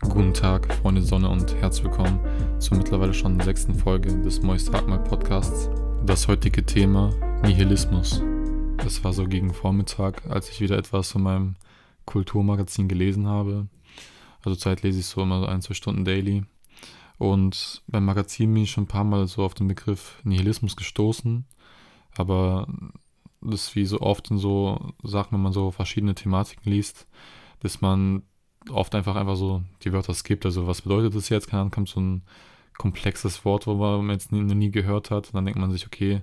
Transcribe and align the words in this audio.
Guten 0.00 0.34
Tag, 0.34 0.72
Freunde 0.74 1.02
Sonne 1.02 1.28
und 1.28 1.54
herzlich 1.56 1.84
willkommen 1.84 2.18
zur 2.60 2.76
mittlerweile 2.76 3.14
schon 3.14 3.40
sechsten 3.40 3.74
Folge 3.74 4.08
des 4.22 4.42
Moist 4.42 4.72
Hartmal 4.72 5.02
Podcasts. 5.02 5.70
Das 6.04 6.26
heutige 6.28 6.64
Thema 6.64 7.10
Nihilismus. 7.42 8.22
Es 8.84 9.04
war 9.04 9.12
so 9.12 9.26
gegen 9.26 9.52
Vormittag, 9.52 10.26
als 10.28 10.50
ich 10.50 10.60
wieder 10.60 10.78
etwas 10.78 11.12
von 11.12 11.22
meinem 11.22 11.54
Kulturmagazin 12.06 12.88
gelesen 12.88 13.26
habe. 13.26 13.68
Also 14.44 14.56
Zeit 14.56 14.82
lese 14.82 15.00
ich 15.00 15.06
so 15.06 15.22
immer 15.22 15.40
so 15.40 15.46
ein, 15.46 15.62
zwei 15.62 15.74
Stunden 15.74 16.04
daily. 16.04 16.44
Und 17.18 17.82
beim 17.86 18.04
Magazin 18.04 18.52
bin 18.52 18.64
ich 18.64 18.70
schon 18.70 18.84
ein 18.84 18.88
paar 18.88 19.04
Mal 19.04 19.26
so 19.26 19.42
auf 19.44 19.54
den 19.54 19.68
Begriff 19.68 20.20
Nihilismus 20.24 20.76
gestoßen. 20.76 21.44
Aber 22.16 22.66
das 23.40 23.68
ist 23.68 23.76
wie 23.76 23.86
so 23.86 24.00
oft 24.00 24.30
in 24.30 24.38
so 24.38 24.92
Sachen, 25.02 25.32
wenn 25.32 25.42
man 25.42 25.52
so 25.52 25.70
verschiedene 25.70 26.14
Thematiken 26.14 26.70
liest, 26.70 27.06
dass 27.60 27.80
man 27.80 28.22
oft 28.70 28.94
einfach 28.94 29.16
einfach 29.16 29.36
so 29.36 29.62
die 29.82 29.92
Wörter 29.92 30.14
skippt. 30.14 30.46
Also 30.46 30.66
was 30.66 30.82
bedeutet 30.82 31.14
das 31.14 31.28
jetzt? 31.28 31.48
Keine 31.48 31.62
Ahnung, 31.62 31.70
kommt 31.70 31.88
so 31.88 32.00
ein 32.00 32.22
komplexes 32.76 33.44
Wort, 33.44 33.66
wo 33.66 33.74
man 33.74 34.10
jetzt 34.10 34.32
nie, 34.32 34.40
noch 34.40 34.54
nie 34.54 34.70
gehört 34.70 35.10
hat. 35.10 35.28
Und 35.28 35.34
dann 35.34 35.44
denkt 35.44 35.60
man 35.60 35.70
sich, 35.70 35.86
okay, 35.86 36.22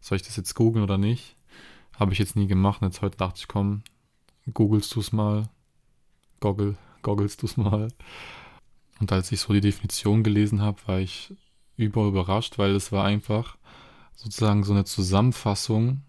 soll 0.00 0.16
ich 0.16 0.22
das 0.22 0.36
jetzt 0.36 0.54
googeln 0.54 0.84
oder 0.84 0.98
nicht? 0.98 1.36
Habe 1.98 2.12
ich 2.12 2.18
jetzt 2.18 2.36
nie 2.36 2.46
gemacht. 2.46 2.82
Und 2.82 2.88
jetzt 2.88 3.02
heute 3.02 3.16
dachte 3.16 3.38
ich, 3.38 3.48
komm, 3.48 3.82
googelst 4.52 4.94
du 4.94 5.00
es 5.00 5.12
mal. 5.12 5.48
Goggle, 6.40 6.76
goggelst 7.02 7.42
du 7.42 7.46
es 7.46 7.56
mal. 7.56 7.88
Und 9.00 9.12
als 9.12 9.32
ich 9.32 9.40
so 9.40 9.52
die 9.52 9.60
Definition 9.60 10.22
gelesen 10.22 10.60
habe, 10.60 10.78
war 10.86 10.98
ich 10.98 11.32
über 11.76 12.06
überrascht, 12.06 12.58
weil 12.58 12.74
es 12.74 12.90
war 12.92 13.04
einfach 13.04 13.56
sozusagen 14.16 14.64
so 14.64 14.72
eine 14.72 14.84
Zusammenfassung 14.84 16.02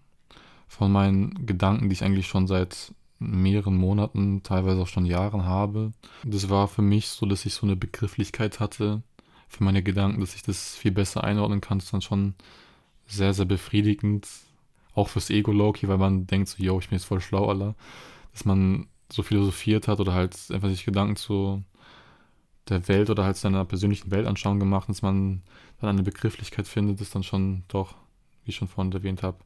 von 0.66 0.90
meinen 0.90 1.46
Gedanken, 1.46 1.88
die 1.88 1.94
ich 1.94 2.04
eigentlich 2.04 2.26
schon 2.26 2.46
seit 2.46 2.92
mehreren 3.20 3.76
Monaten, 3.76 4.42
teilweise 4.42 4.80
auch 4.80 4.88
schon 4.88 5.04
Jahren 5.06 5.44
habe. 5.44 5.92
Das 6.24 6.48
war 6.48 6.66
für 6.66 6.82
mich 6.82 7.08
so, 7.08 7.26
dass 7.26 7.46
ich 7.46 7.54
so 7.54 7.66
eine 7.66 7.76
Begrifflichkeit 7.76 8.58
hatte 8.58 9.02
für 9.48 9.62
meine 9.62 9.82
Gedanken, 9.82 10.20
dass 10.20 10.34
ich 10.34 10.42
das 10.42 10.74
viel 10.74 10.90
besser 10.90 11.22
einordnen 11.22 11.60
kann. 11.60 11.78
Das 11.78 11.86
ist 11.86 11.92
dann 11.92 12.02
schon 12.02 12.34
sehr, 13.06 13.34
sehr 13.34 13.44
befriedigend. 13.44 14.26
Auch 14.94 15.08
fürs 15.08 15.30
Ego 15.30 15.52
Loki, 15.52 15.86
weil 15.86 15.98
man 15.98 16.26
denkt 16.26 16.48
so, 16.48 16.62
yo, 16.62 16.78
ich 16.80 16.88
bin 16.88 16.98
jetzt 16.98 17.04
voll 17.04 17.20
schlau, 17.20 17.48
aller. 17.48 17.74
Dass 18.32 18.44
man 18.44 18.88
so 19.12 19.22
philosophiert 19.22 19.86
hat 19.86 20.00
oder 20.00 20.14
halt 20.14 20.36
einfach 20.50 20.68
sich 20.68 20.84
Gedanken 20.84 21.16
zu 21.16 21.62
der 22.68 22.86
Welt 22.88 23.10
oder 23.10 23.24
halt 23.24 23.36
seiner 23.36 23.64
persönlichen 23.64 24.10
Weltanschauung 24.10 24.58
gemacht, 24.58 24.88
dass 24.88 25.02
man 25.02 25.42
dann 25.80 25.90
eine 25.90 26.02
Begrifflichkeit 26.02 26.66
findet, 26.66 27.00
ist 27.00 27.14
dann 27.14 27.22
schon 27.22 27.64
doch, 27.68 27.94
wie 28.44 28.50
ich 28.50 28.56
schon 28.56 28.68
vorhin 28.68 28.92
erwähnt 28.92 29.22
habe, 29.22 29.38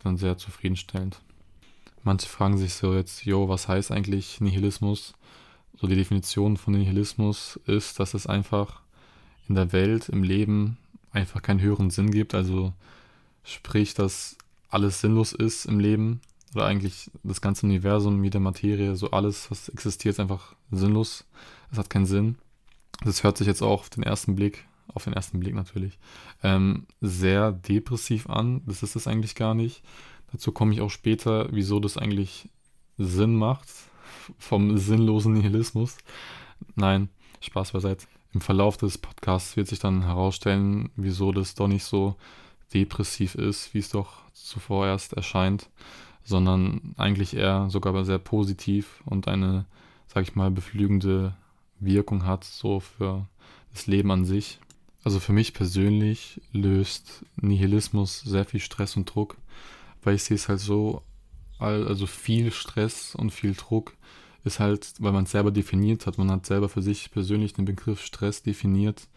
dann 0.00 0.16
sehr 0.16 0.36
zufriedenstellend. 0.36 1.20
Manche 2.04 2.28
fragen 2.28 2.58
sich 2.58 2.74
so 2.74 2.94
jetzt, 2.94 3.24
jo, 3.24 3.48
was 3.48 3.66
heißt 3.66 3.90
eigentlich 3.90 4.40
Nihilismus? 4.40 5.14
So 5.80 5.86
die 5.86 5.96
Definition 5.96 6.56
von 6.56 6.74
Nihilismus 6.74 7.58
ist, 7.66 7.98
dass 7.98 8.14
es 8.14 8.26
einfach 8.26 8.82
in 9.48 9.54
der 9.54 9.72
Welt, 9.72 10.08
im 10.08 10.22
Leben 10.22 10.76
einfach 11.12 11.42
keinen 11.42 11.60
höheren 11.60 11.90
Sinn 11.90 12.10
gibt. 12.10 12.34
Also 12.34 12.72
sprich, 13.42 13.94
dass 13.94 14.36
alles 14.68 15.00
sinnlos 15.00 15.32
ist 15.32 15.64
im 15.64 15.80
Leben 15.80 16.20
oder 16.54 16.66
eigentlich 16.66 17.10
das 17.22 17.40
ganze 17.40 17.66
Universum, 17.66 18.22
jede 18.22 18.40
Materie, 18.40 18.96
so 18.96 19.10
alles, 19.10 19.50
was 19.50 19.68
existiert, 19.68 20.14
ist 20.14 20.20
einfach 20.20 20.54
sinnlos. 20.70 21.24
Es 21.72 21.78
hat 21.78 21.90
keinen 21.90 22.06
Sinn. 22.06 22.36
Das 23.04 23.24
hört 23.24 23.38
sich 23.38 23.46
jetzt 23.46 23.62
auch 23.62 23.80
auf 23.80 23.90
den 23.90 24.02
ersten 24.02 24.34
Blick, 24.36 24.64
auf 24.92 25.04
den 25.04 25.12
ersten 25.12 25.40
Blick 25.40 25.54
natürlich, 25.54 25.98
ähm, 26.42 26.86
sehr 27.00 27.52
depressiv 27.52 28.28
an. 28.28 28.62
Das 28.66 28.82
ist 28.82 28.94
es 28.94 29.06
eigentlich 29.06 29.34
gar 29.34 29.54
nicht. 29.54 29.82
Dazu 30.34 30.50
komme 30.50 30.72
ich 30.72 30.80
auch 30.80 30.90
später, 30.90 31.46
wieso 31.52 31.78
das 31.78 31.96
eigentlich 31.96 32.48
Sinn 32.98 33.36
macht 33.36 33.68
vom 34.36 34.76
sinnlosen 34.76 35.32
Nihilismus. 35.32 35.96
Nein, 36.74 37.08
Spaß 37.38 37.70
beiseite. 37.70 38.06
Im 38.32 38.40
Verlauf 38.40 38.76
des 38.76 38.98
Podcasts 38.98 39.56
wird 39.56 39.68
sich 39.68 39.78
dann 39.78 40.02
herausstellen, 40.02 40.90
wieso 40.96 41.30
das 41.30 41.54
doch 41.54 41.68
nicht 41.68 41.84
so 41.84 42.16
depressiv 42.74 43.36
ist, 43.36 43.74
wie 43.74 43.78
es 43.78 43.90
doch 43.90 44.22
zuvor 44.32 44.88
erst 44.88 45.12
erscheint, 45.12 45.70
sondern 46.24 46.94
eigentlich 46.96 47.36
eher 47.36 47.70
sogar 47.70 48.04
sehr 48.04 48.18
positiv 48.18 49.04
und 49.04 49.28
eine, 49.28 49.66
sag 50.08 50.24
ich 50.24 50.34
mal, 50.34 50.50
beflügende 50.50 51.36
Wirkung 51.78 52.26
hat, 52.26 52.42
so 52.42 52.80
für 52.80 53.28
das 53.72 53.86
Leben 53.86 54.10
an 54.10 54.24
sich. 54.24 54.58
Also 55.04 55.20
für 55.20 55.32
mich 55.32 55.54
persönlich 55.54 56.40
löst 56.50 57.24
Nihilismus 57.36 58.18
sehr 58.22 58.44
viel 58.44 58.58
Stress 58.58 58.96
und 58.96 59.14
Druck 59.14 59.36
weil 60.04 60.14
ich 60.14 60.22
sehe 60.22 60.36
es 60.36 60.48
halt 60.48 60.60
so, 60.60 61.02
also 61.58 62.06
viel 62.06 62.50
Stress 62.50 63.14
und 63.14 63.30
viel 63.30 63.54
Druck 63.54 63.96
ist 64.44 64.60
halt, 64.60 64.94
weil 64.98 65.12
man 65.12 65.24
es 65.24 65.30
selber 65.30 65.50
definiert 65.50 66.06
hat. 66.06 66.18
Man 66.18 66.30
hat 66.30 66.46
selber 66.46 66.68
für 66.68 66.82
sich 66.82 67.10
persönlich 67.10 67.54
den 67.54 67.64
Begriff 67.64 68.04
Stress 68.04 68.42
definiert. 68.42 69.08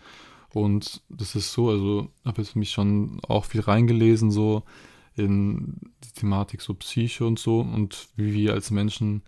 Und 0.50 1.02
das 1.10 1.36
ist 1.36 1.52
so, 1.52 1.70
also 1.70 2.10
habe 2.26 2.42
jetzt 2.42 2.56
mich 2.56 2.72
schon 2.72 3.20
auch 3.28 3.46
viel 3.46 3.62
reingelesen, 3.62 4.32
so 4.32 4.64
in 5.16 5.80
die 6.04 6.12
Thematik 6.12 6.62
so 6.62 6.74
Psyche 6.76 7.26
und 7.26 7.40
so 7.40 7.60
und 7.60 8.08
wie 8.16 8.34
wir 8.34 8.54
als 8.54 8.72
Menschen 8.72 9.24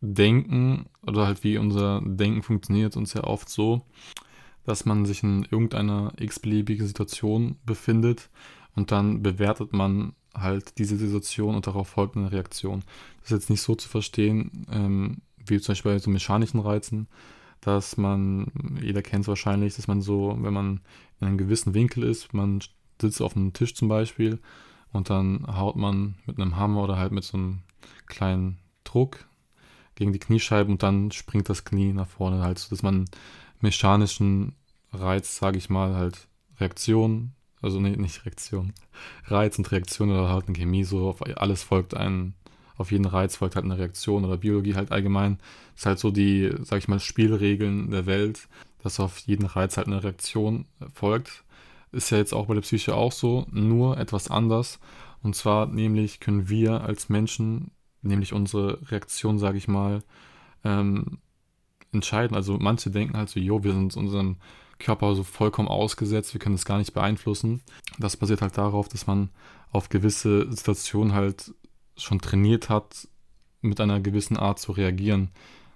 denken 0.00 0.86
oder 1.06 1.26
halt 1.26 1.44
wie 1.44 1.58
unser 1.58 2.02
Denken 2.04 2.42
funktioniert 2.42 2.96
und 2.96 3.06
sehr 3.06 3.24
oft 3.24 3.48
so, 3.48 3.82
dass 4.64 4.84
man 4.84 5.04
sich 5.04 5.22
in 5.22 5.44
irgendeiner 5.44 6.12
x-beliebigen 6.18 6.86
Situation 6.86 7.56
befindet 7.64 8.30
und 8.74 8.90
dann 8.90 9.22
bewertet 9.22 9.72
man 9.72 10.14
halt 10.36 10.78
diese 10.78 10.96
Situation 10.96 11.54
und 11.54 11.66
darauf 11.66 11.88
folgt 11.88 12.16
eine 12.16 12.32
Reaktion. 12.32 12.82
Das 13.20 13.30
ist 13.30 13.36
jetzt 13.36 13.50
nicht 13.50 13.62
so 13.62 13.74
zu 13.74 13.88
verstehen, 13.88 14.66
ähm, 14.70 15.18
wie 15.44 15.60
zum 15.60 15.72
Beispiel 15.72 15.92
bei 15.92 15.98
so 15.98 16.10
mechanischen 16.10 16.60
Reizen, 16.60 17.08
dass 17.60 17.96
man, 17.96 18.50
jeder 18.80 19.02
kennt 19.02 19.22
es 19.22 19.28
wahrscheinlich, 19.28 19.76
dass 19.76 19.88
man 19.88 20.02
so, 20.02 20.36
wenn 20.40 20.52
man 20.52 20.80
in 21.20 21.26
einem 21.26 21.38
gewissen 21.38 21.74
Winkel 21.74 22.02
ist, 22.02 22.34
man 22.34 22.60
sitzt 23.00 23.22
auf 23.22 23.36
einem 23.36 23.52
Tisch 23.52 23.74
zum 23.74 23.88
Beispiel 23.88 24.38
und 24.92 25.10
dann 25.10 25.46
haut 25.46 25.76
man 25.76 26.16
mit 26.26 26.38
einem 26.38 26.56
Hammer 26.56 26.84
oder 26.84 26.96
halt 26.96 27.12
mit 27.12 27.24
so 27.24 27.36
einem 27.36 27.62
kleinen 28.06 28.58
Druck 28.84 29.26
gegen 29.94 30.12
die 30.12 30.18
Kniescheibe 30.18 30.70
und 30.70 30.82
dann 30.82 31.10
springt 31.10 31.48
das 31.48 31.64
Knie 31.64 31.92
nach 31.92 32.06
vorne 32.06 32.42
halt, 32.42 32.58
so 32.58 32.70
dass 32.70 32.82
man 32.82 33.06
mechanischen 33.60 34.54
Reiz, 34.92 35.36
sage 35.36 35.58
ich 35.58 35.70
mal, 35.70 35.94
halt 35.94 36.28
Reaktion 36.60 37.32
also 37.62 37.80
nicht, 37.80 37.98
nicht 37.98 38.24
Reaktion, 38.24 38.72
Reiz 39.24 39.58
und 39.58 39.70
Reaktion 39.70 40.10
oder 40.10 40.28
halt 40.28 40.48
eine 40.48 40.56
Chemie, 40.56 40.84
so 40.84 41.08
auf 41.08 41.22
alles 41.36 41.62
folgt 41.62 41.94
ein, 41.94 42.34
auf 42.76 42.92
jeden 42.92 43.06
Reiz 43.06 43.36
folgt 43.36 43.56
halt 43.56 43.64
eine 43.64 43.78
Reaktion 43.78 44.24
oder 44.24 44.36
Biologie 44.36 44.74
halt 44.74 44.92
allgemein. 44.92 45.38
Das 45.72 45.82
ist 45.82 45.86
halt 45.86 45.98
so 45.98 46.10
die, 46.10 46.52
sag 46.62 46.78
ich 46.78 46.88
mal, 46.88 47.00
Spielregeln 47.00 47.90
der 47.90 48.06
Welt, 48.06 48.48
dass 48.82 49.00
auf 49.00 49.18
jeden 49.20 49.46
Reiz 49.46 49.76
halt 49.76 49.86
eine 49.86 50.04
Reaktion 50.04 50.66
folgt. 50.94 51.44
Ist 51.92 52.10
ja 52.10 52.18
jetzt 52.18 52.34
auch 52.34 52.46
bei 52.46 52.54
der 52.54 52.60
Psyche 52.60 52.94
auch 52.94 53.12
so, 53.12 53.46
nur 53.50 53.98
etwas 53.98 54.30
anders. 54.30 54.78
Und 55.22 55.34
zwar 55.34 55.66
nämlich 55.66 56.20
können 56.20 56.48
wir 56.48 56.82
als 56.82 57.08
Menschen, 57.08 57.70
nämlich 58.02 58.32
unsere 58.32 58.78
Reaktion, 58.90 59.38
sage 59.38 59.58
ich 59.58 59.68
mal, 59.68 60.02
ähm, 60.64 61.18
entscheiden. 61.92 62.36
Also 62.36 62.58
manche 62.58 62.90
denken 62.90 63.16
halt 63.16 63.30
so, 63.30 63.40
jo, 63.40 63.64
wir 63.64 63.72
sind 63.72 63.96
unserem 63.96 64.36
Körper 64.78 65.14
so 65.14 65.22
vollkommen 65.22 65.68
ausgesetzt, 65.68 66.34
wir 66.34 66.38
können 66.38 66.54
das 66.54 66.64
gar 66.64 66.78
nicht 66.78 66.92
beeinflussen. 66.92 67.62
Das 67.98 68.16
basiert 68.16 68.42
halt 68.42 68.58
darauf, 68.58 68.88
dass 68.88 69.06
man 69.06 69.30
auf 69.72 69.88
gewisse 69.88 70.50
Situationen 70.52 71.14
halt 71.14 71.54
schon 71.96 72.20
trainiert 72.20 72.68
hat, 72.68 73.08
mit 73.62 73.80
einer 73.80 74.00
gewissen 74.00 74.36
Art 74.36 74.58
zu 74.58 74.72
reagieren. 74.72 75.30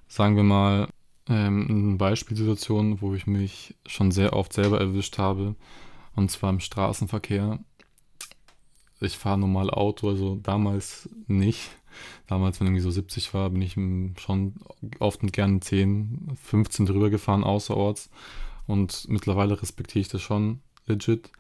Sagen 0.08 0.36
wir 0.36 0.42
mal 0.42 0.88
ähm, 1.28 1.66
eine 1.68 1.96
Beispielsituation, 1.96 3.00
wo 3.00 3.14
ich 3.14 3.26
mich 3.26 3.74
schon 3.86 4.10
sehr 4.10 4.34
oft 4.34 4.52
selber 4.52 4.80
erwischt 4.80 5.18
habe, 5.18 5.54
und 6.14 6.30
zwar 6.30 6.50
im 6.50 6.60
Straßenverkehr. 6.60 7.58
Ich 9.00 9.16
fahre 9.16 9.38
normal 9.38 9.70
Auto, 9.70 10.10
also 10.10 10.36
damals 10.36 11.08
nicht. 11.26 11.70
Damals, 12.26 12.60
wenn 12.60 12.66
irgendwie 12.66 12.82
so 12.82 12.90
70 12.90 13.32
war, 13.34 13.50
bin 13.50 13.62
ich 13.62 13.74
schon 14.20 14.54
oft 14.98 15.22
und 15.22 15.32
gerne 15.32 15.60
10, 15.60 16.36
15 16.42 16.86
drüber 16.86 17.10
gefahren 17.10 17.42
außerorts. 17.44 18.10
Und 18.70 19.06
mittlerweile 19.08 19.60
respektiere 19.60 20.02
ich 20.02 20.08
das 20.08 20.22
schon 20.22 20.60
legit. 20.86 21.32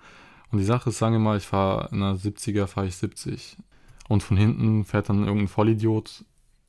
Und 0.50 0.58
die 0.58 0.64
Sache 0.64 0.90
ist, 0.90 0.98
sagen 0.98 1.14
wir 1.14 1.20
mal, 1.20 1.36
ich 1.36 1.44
fahre 1.44 1.88
in 1.92 2.02
einer 2.02 2.16
70er, 2.16 2.66
fahre 2.66 2.88
ich 2.88 2.96
70. 2.96 3.56
Und 4.08 4.24
von 4.24 4.36
hinten 4.36 4.84
fährt 4.84 5.08
dann 5.08 5.22
irgendein 5.22 5.46
Vollidiot 5.46 6.24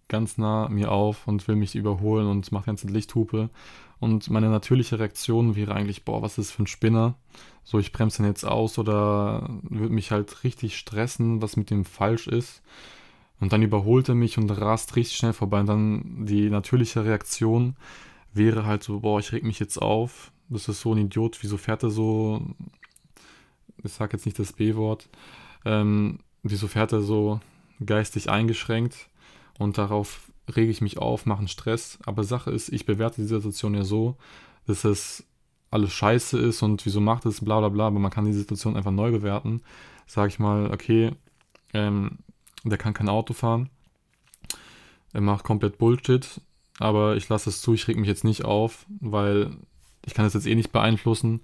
ganz 0.08 0.38
nah 0.38 0.69
mir 0.69 0.92
auf 0.92 1.28
und 1.28 1.48
will 1.48 1.56
mich 1.56 1.74
überholen 1.74 2.28
und 2.28 2.52
macht 2.52 2.68
ganze 2.68 2.88
Lichthupe. 2.88 3.50
Und 4.00 4.30
meine 4.30 4.50
natürliche 4.50 5.00
Reaktion 5.00 5.56
wäre 5.56 5.74
eigentlich, 5.74 6.06
boah, 6.06 6.22
was 6.22 6.38
ist 6.38 6.50
das 6.50 6.52
für 6.52 6.64
ein 6.64 6.68
Spinner? 6.68 7.16
So, 7.64 7.80
ich 7.80 7.92
bremse 7.92 8.18
den 8.18 8.28
jetzt 8.28 8.46
aus 8.46 8.78
oder 8.78 9.50
würde 9.64 9.94
mich 9.94 10.12
halt 10.12 10.44
richtig 10.44 10.78
stressen, 10.78 11.42
was 11.42 11.57
mit 11.57 11.72
dem 11.72 11.86
falsch 11.86 12.28
ist. 12.28 12.62
Und 13.40 13.52
dann 13.52 13.64
überholt 13.64 14.10
er 14.10 14.16
mich 14.16 14.38
und 14.38 14.52
rast 14.52 14.96
richtig 14.96 15.18
schnell 15.18 15.34
vorbei. 15.34 15.62
Und 15.62 15.68
dann 15.68 16.25
die 16.28 16.52
natürliche 16.52 17.04
Reaktion 17.04 17.75
wäre 18.31 18.68
halt 18.68 18.84
so, 18.84 19.00
boah, 19.00 19.19
ich 19.19 19.31
reg 19.31 19.44
mich 19.44 19.57
jetzt 19.57 19.81
auf, 19.81 20.31
das 20.51 20.68
ist 20.68 20.81
so 20.81 20.94
ein 20.94 21.00
Idiot, 21.00 21.42
wieso 21.42 21.57
fährt 21.57 21.83
er 21.83 21.89
so, 21.89 22.42
ich 23.83 23.92
sag 23.92 24.13
jetzt 24.13 24.25
nicht 24.25 24.38
das 24.38 24.53
B-Wort, 24.53 25.09
ähm, 25.65 26.19
wieso 26.44 26.68
fährt 26.68 26.92
er 26.92 27.01
so 27.01 27.39
geistig 27.83 28.30
eingeschränkt 28.30 29.07
und 29.57 29.77
darauf 29.77 30.31
rege 30.56 30.71
ich 30.71 30.81
mich 30.81 30.98
auf, 30.98 31.25
mache 31.25 31.39
einen 31.39 31.48
Stress. 31.48 31.98
Aber 32.06 32.24
Sache 32.24 32.51
ist, 32.51 32.69
ich 32.69 32.86
bewerte 32.86 33.21
die 33.21 33.27
Situation 33.27 33.74
ja 33.74 33.83
so, 33.83 34.18
dass 34.68 34.83
es 34.83 35.24
alles 35.69 35.94
scheiße 35.94 36.38
ist 36.38 36.62
und 36.62 36.86
wieso 36.86 37.00
macht 37.00 37.25
es, 37.25 37.44
bla 37.44 37.59
bla 37.59 37.69
bla, 37.69 37.88
aber 37.88 38.00
man 38.00 38.12
kann 38.12 38.25
die 38.25 38.33
Situation 38.33 38.75
einfach 38.75 38.92
neu 38.92 39.12
bewerten. 39.12 39.62
Sag 40.06 40.30
ich 40.30 40.39
mal, 40.39 40.71
okay, 40.71 41.12
ähm, 41.74 42.19
der 42.63 42.77
kann 42.77 42.94
kein 42.94 43.09
Auto 43.09 43.33
fahren, 43.33 43.69
er 45.13 45.21
macht 45.21 45.45
komplett 45.45 45.77
Bullshit, 45.77 46.42
aber 46.80 47.15
ich 47.15 47.30
lasse 47.30 47.50
es 47.50 47.62
zu, 47.62 47.74
ich 47.74 47.88
reg 47.88 47.97
mich 47.97 48.09
jetzt 48.09 48.25
nicht 48.25 48.44
auf, 48.44 48.86
weil 49.00 49.51
ich 50.06 50.13
kann 50.13 50.25
es 50.25 50.33
jetzt 50.33 50.48
eh 50.48 50.56
nicht 50.56 50.71
beeinflussen. 50.71 51.42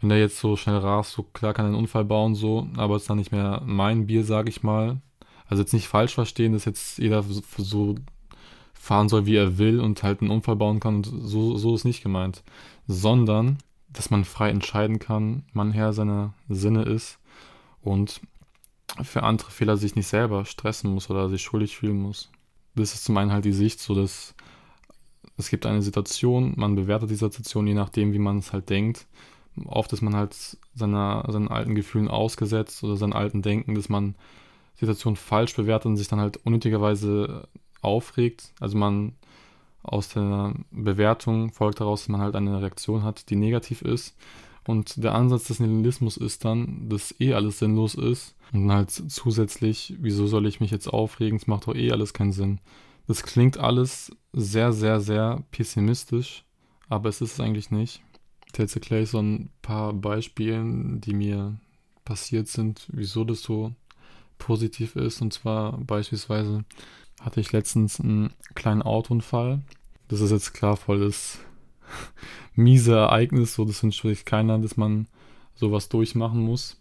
Wenn 0.00 0.08
der 0.08 0.18
jetzt 0.18 0.38
so 0.38 0.56
schnell 0.56 0.78
rast, 0.78 1.12
so 1.12 1.22
klar 1.22 1.54
kann 1.54 1.64
er 1.64 1.68
einen 1.68 1.78
Unfall 1.78 2.04
bauen, 2.04 2.34
so, 2.34 2.66
aber 2.76 2.96
es 2.96 3.02
ist 3.02 3.10
dann 3.10 3.18
nicht 3.18 3.32
mehr 3.32 3.62
mein 3.64 4.06
Bier, 4.06 4.24
sag 4.24 4.48
ich 4.48 4.62
mal. 4.62 5.00
Also 5.46 5.62
jetzt 5.62 5.74
nicht 5.74 5.86
falsch 5.86 6.14
verstehen, 6.14 6.54
dass 6.54 6.64
jetzt 6.64 6.98
jeder 6.98 7.22
so 7.22 7.94
fahren 8.72 9.08
soll, 9.08 9.26
wie 9.26 9.36
er 9.36 9.58
will 9.58 9.80
und 9.80 10.02
halt 10.02 10.20
einen 10.20 10.30
Unfall 10.30 10.56
bauen 10.56 10.80
kann 10.80 10.96
und 10.96 11.04
so, 11.04 11.56
so 11.56 11.74
ist 11.74 11.84
nicht 11.84 12.02
gemeint. 12.02 12.42
Sondern, 12.88 13.58
dass 13.88 14.10
man 14.10 14.24
frei 14.24 14.50
entscheiden 14.50 14.98
kann, 14.98 15.44
man 15.52 15.70
Herr 15.70 15.92
seiner 15.92 16.34
Sinne 16.48 16.82
ist 16.82 17.18
und 17.82 18.20
für 19.02 19.22
andere 19.22 19.50
Fehler 19.50 19.76
sich 19.76 19.94
nicht 19.94 20.08
selber 20.08 20.44
stressen 20.44 20.92
muss 20.92 21.08
oder 21.10 21.28
sich 21.28 21.42
schuldig 21.42 21.76
fühlen 21.76 22.00
muss. 22.00 22.30
Das 22.74 22.94
ist 22.94 23.04
zum 23.04 23.16
einen 23.16 23.32
halt 23.32 23.44
die 23.44 23.52
Sicht, 23.52 23.78
so 23.78 23.94
dass 23.94 24.34
es 25.42 25.50
gibt 25.50 25.66
eine 25.66 25.82
Situation, 25.82 26.54
man 26.56 26.76
bewertet 26.76 27.10
die 27.10 27.16
Situation 27.16 27.66
je 27.66 27.74
nachdem, 27.74 28.12
wie 28.12 28.18
man 28.18 28.38
es 28.38 28.52
halt 28.52 28.70
denkt. 28.70 29.06
Oft 29.66 29.92
ist 29.92 30.00
man 30.00 30.14
halt 30.16 30.34
seiner, 30.74 31.26
seinen 31.28 31.48
alten 31.48 31.74
Gefühlen 31.74 32.08
ausgesetzt 32.08 32.82
oder 32.84 32.96
seinen 32.96 33.12
alten 33.12 33.42
Denken, 33.42 33.74
dass 33.74 33.88
man 33.88 34.14
Situationen 34.76 35.16
falsch 35.16 35.54
bewertet 35.54 35.86
und 35.86 35.96
sich 35.96 36.08
dann 36.08 36.20
halt 36.20 36.38
unnötigerweise 36.44 37.48
aufregt. 37.82 38.52
Also 38.60 38.78
man 38.78 39.14
aus 39.82 40.08
der 40.08 40.54
Bewertung 40.70 41.52
folgt 41.52 41.80
daraus, 41.80 42.02
dass 42.02 42.08
man 42.08 42.20
halt 42.20 42.36
eine 42.36 42.62
Reaktion 42.62 43.02
hat, 43.02 43.28
die 43.28 43.36
negativ 43.36 43.82
ist. 43.82 44.16
Und 44.66 45.02
der 45.02 45.14
Ansatz 45.14 45.48
des 45.48 45.58
Nihilismus 45.58 46.16
ist 46.16 46.44
dann, 46.44 46.88
dass 46.88 47.14
eh 47.20 47.34
alles 47.34 47.58
sinnlos 47.58 47.96
ist. 47.96 48.36
Und 48.52 48.70
halt 48.70 48.90
zusätzlich, 48.90 49.94
wieso 49.98 50.28
soll 50.28 50.46
ich 50.46 50.60
mich 50.60 50.70
jetzt 50.70 50.86
aufregen? 50.86 51.36
Es 51.36 51.48
macht 51.48 51.66
doch 51.66 51.74
eh 51.74 51.90
alles 51.90 52.14
keinen 52.14 52.32
Sinn. 52.32 52.60
Das 53.08 53.24
klingt 53.24 53.58
alles 53.58 54.12
sehr, 54.32 54.72
sehr, 54.72 55.00
sehr 55.00 55.42
pessimistisch, 55.50 56.44
aber 56.88 57.08
es 57.08 57.20
ist 57.20 57.34
es 57.34 57.40
eigentlich 57.40 57.70
nicht. 57.70 58.02
Ich 58.46 58.58
jetzt 58.64 58.74
erkläre 58.74 59.02
ich 59.02 59.10
so 59.10 59.18
ein 59.18 59.50
paar 59.62 59.92
Beispiele, 59.92 60.62
die 60.98 61.14
mir 61.14 61.58
passiert 62.04 62.48
sind, 62.48 62.86
wieso 62.92 63.24
das 63.24 63.42
so 63.42 63.72
positiv 64.38 64.96
ist. 64.96 65.22
Und 65.22 65.32
zwar 65.32 65.78
beispielsweise 65.78 66.64
hatte 67.20 67.40
ich 67.40 67.52
letztens 67.52 68.00
einen 68.00 68.34
kleinen 68.54 68.82
Autounfall. 68.82 69.62
Das 70.08 70.20
ist 70.20 70.32
jetzt 70.32 70.52
klar 70.52 70.76
voll 70.76 71.00
das 71.00 71.38
miese 72.54 72.94
Ereignis, 72.94 73.54
so 73.54 73.64
das 73.64 73.80
sich 73.80 74.24
keiner, 74.24 74.58
dass 74.58 74.76
man 74.76 75.06
sowas 75.54 75.88
durchmachen 75.88 76.40
muss. 76.40 76.80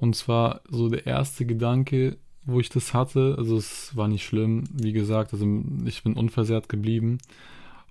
Und 0.00 0.16
zwar 0.16 0.62
so 0.68 0.88
der 0.88 1.06
erste 1.06 1.46
Gedanke, 1.46 2.18
wo 2.44 2.60
ich 2.60 2.68
das 2.68 2.94
hatte, 2.94 3.36
also 3.38 3.56
es 3.56 3.96
war 3.96 4.08
nicht 4.08 4.24
schlimm, 4.24 4.64
wie 4.72 4.92
gesagt, 4.92 5.32
also 5.32 5.46
ich 5.84 6.02
bin 6.02 6.14
unversehrt 6.14 6.68
geblieben 6.68 7.18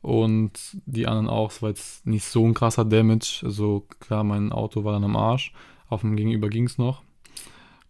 und 0.01 0.77
die 0.85 1.07
anderen 1.07 1.29
auch, 1.29 1.51
es 1.51 1.61
war 1.61 1.69
jetzt 1.69 2.05
nicht 2.05 2.25
so 2.25 2.45
ein 2.45 2.53
krasser 2.53 2.85
Damage, 2.85 3.41
also 3.43 3.85
klar, 3.99 4.23
mein 4.23 4.51
Auto 4.51 4.83
war 4.83 4.93
dann 4.93 5.03
am 5.03 5.15
Arsch, 5.15 5.53
auf 5.89 6.01
dem 6.01 6.15
Gegenüber 6.15 6.49
ging 6.49 6.65
es 6.65 6.77
noch. 6.77 7.03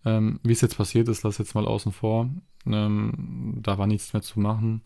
Ähm, 0.04 0.40
wie 0.44 0.54
es 0.54 0.62
jetzt 0.62 0.78
passiert 0.78 1.08
ist, 1.08 1.24
lass 1.24 1.38
jetzt 1.38 1.54
mal 1.54 1.68
außen 1.68 1.92
vor. 1.92 2.30
Ähm, 2.66 3.60
da 3.62 3.78
war 3.78 3.88
nichts 3.88 4.14
mehr 4.14 4.22
zu 4.24 4.40
machen. 4.40 4.81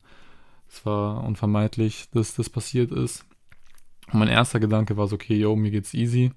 Es 0.68 0.86
war 0.86 1.24
unvermeidlich, 1.24 2.10
dass 2.12 2.36
das 2.36 2.50
passiert 2.50 2.92
ist. 2.92 3.26
Und 4.12 4.20
mein 4.20 4.28
erster 4.28 4.60
Gedanke 4.60 4.98
war 4.98 5.08
so, 5.08 5.16
okay, 5.16 5.36
yo, 5.36 5.56
mir 5.56 5.72
geht's 5.72 5.94
easy. 5.94 6.32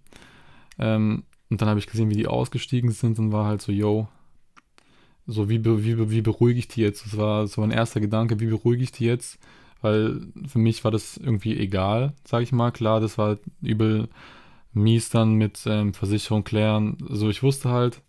Ähm, 0.79 1.25
und 1.51 1.61
dann 1.61 1.69
habe 1.69 1.81
ich 1.81 1.87
gesehen, 1.87 2.11
wie 2.11 2.17
die 2.17 2.27
ausgestiegen 2.27 2.93
sind 2.93 3.19
und 3.19 3.33
war 3.33 3.47
halt 3.47 3.63
so, 3.63 3.73
yo, 3.73 4.09
so 5.29 5.49
wie, 5.49 5.65
wie, 5.65 6.11
wie 6.11 6.23
beruhige 6.23 6.59
ich 6.59 6.69
die 6.69 6.81
jetzt? 6.81 7.05
Das 7.05 7.17
war 7.19 7.47
so 7.47 7.61
mein 7.61 7.71
erster 7.71 8.01
Gedanke, 8.01 8.41
wie 8.41 8.47
beruhige 8.47 8.83
ich 8.83 8.93
die 8.93 9.05
jetzt? 9.05 9.39
Weil 9.83 10.23
für 10.49 10.59
mich 10.59 10.83
war 10.85 10.91
das 10.91 11.19
irgendwie 11.19 11.57
egal, 11.57 12.15
sag 12.25 12.43
ich 12.43 12.51
mal. 12.51 12.73
Klar, 12.73 13.01
das 13.01 13.19
war 13.19 13.39
übel 13.63 14.09
mies 14.73 15.11
dann 15.11 15.35
mit 15.35 15.63
ähm, 15.67 15.95
Versicherung 15.95 16.45
klären. 16.45 16.97
So, 17.09 17.29
ich 17.29 17.43
wusste 17.43 17.71
halt, 17.71 18.01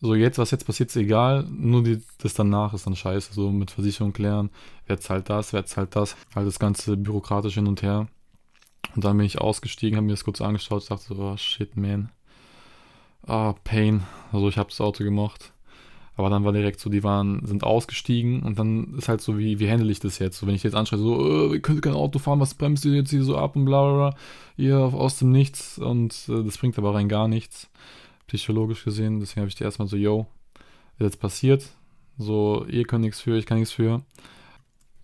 so 0.00 0.14
jetzt, 0.14 0.38
was 0.38 0.50
jetzt 0.50 0.66
passiert, 0.66 0.90
ist 0.90 0.96
egal, 0.96 1.44
nur 1.50 1.82
die, 1.82 2.02
das 2.18 2.34
danach 2.34 2.74
ist 2.74 2.86
dann 2.86 2.96
scheiße, 2.96 3.32
so 3.32 3.50
mit 3.50 3.70
Versicherung 3.70 4.12
klären, 4.12 4.50
wer 4.86 4.98
zahlt 5.00 5.30
das, 5.30 5.52
wer 5.52 5.66
zahlt 5.66 5.96
das, 5.96 6.16
halt 6.34 6.46
das 6.46 6.58
ganze 6.58 6.96
bürokratisch 6.96 7.54
hin 7.54 7.66
und 7.66 7.82
her. 7.82 8.08
Und 8.94 9.04
dann 9.04 9.16
bin 9.16 9.26
ich 9.26 9.40
ausgestiegen, 9.40 9.96
habe 9.96 10.06
mir 10.06 10.12
das 10.12 10.24
kurz 10.24 10.40
angeschaut, 10.40 10.90
dachte 10.90 11.14
so, 11.14 11.22
oh 11.22 11.36
shit, 11.36 11.76
man. 11.76 12.10
Ah, 13.26 13.50
oh, 13.50 13.54
Pain. 13.64 14.02
Also 14.32 14.48
ich 14.48 14.58
habe 14.58 14.68
das 14.68 14.80
Auto 14.80 15.04
gemocht. 15.04 15.53
Aber 16.16 16.30
dann 16.30 16.44
war 16.44 16.52
direkt 16.52 16.78
so, 16.78 16.90
die 16.90 17.02
waren, 17.02 17.44
sind 17.44 17.64
ausgestiegen 17.64 18.42
und 18.42 18.58
dann 18.58 18.94
ist 18.96 19.08
halt 19.08 19.20
so, 19.20 19.36
wie, 19.36 19.58
wie 19.58 19.68
handle 19.68 19.90
ich 19.90 19.98
das 19.98 20.20
jetzt? 20.20 20.38
So, 20.38 20.46
wenn 20.46 20.54
ich 20.54 20.62
jetzt 20.62 20.76
anschreie, 20.76 21.00
so, 21.00 21.50
äh, 21.50 21.54
ihr 21.54 21.60
könnt 21.60 21.82
kein 21.82 21.94
Auto 21.94 22.20
fahren, 22.20 22.38
was 22.38 22.54
bremst 22.54 22.84
ihr 22.84 22.92
jetzt 22.92 23.10
hier 23.10 23.24
so 23.24 23.36
ab 23.36 23.56
und 23.56 23.64
bla 23.64 23.82
bla 23.82 24.10
bla, 24.10 24.18
ihr 24.56 24.78
aus 24.78 25.18
dem 25.18 25.32
Nichts 25.32 25.78
und 25.78 26.28
äh, 26.28 26.44
das 26.44 26.58
bringt 26.58 26.78
aber 26.78 26.94
rein 26.94 27.08
gar 27.08 27.26
nichts 27.26 27.68
psychologisch 28.28 28.84
gesehen. 28.84 29.20
Deswegen 29.20 29.40
habe 29.40 29.48
ich 29.48 29.56
die 29.56 29.64
erstmal 29.64 29.88
so, 29.88 29.96
yo, 29.96 30.26
ist 30.98 31.04
jetzt 31.04 31.20
passiert. 31.20 31.68
So, 32.16 32.64
ihr 32.66 32.84
könnt 32.84 33.04
nichts 33.04 33.20
für, 33.20 33.36
ich 33.36 33.46
kann 33.46 33.58
nichts 33.58 33.74
für. 33.74 34.02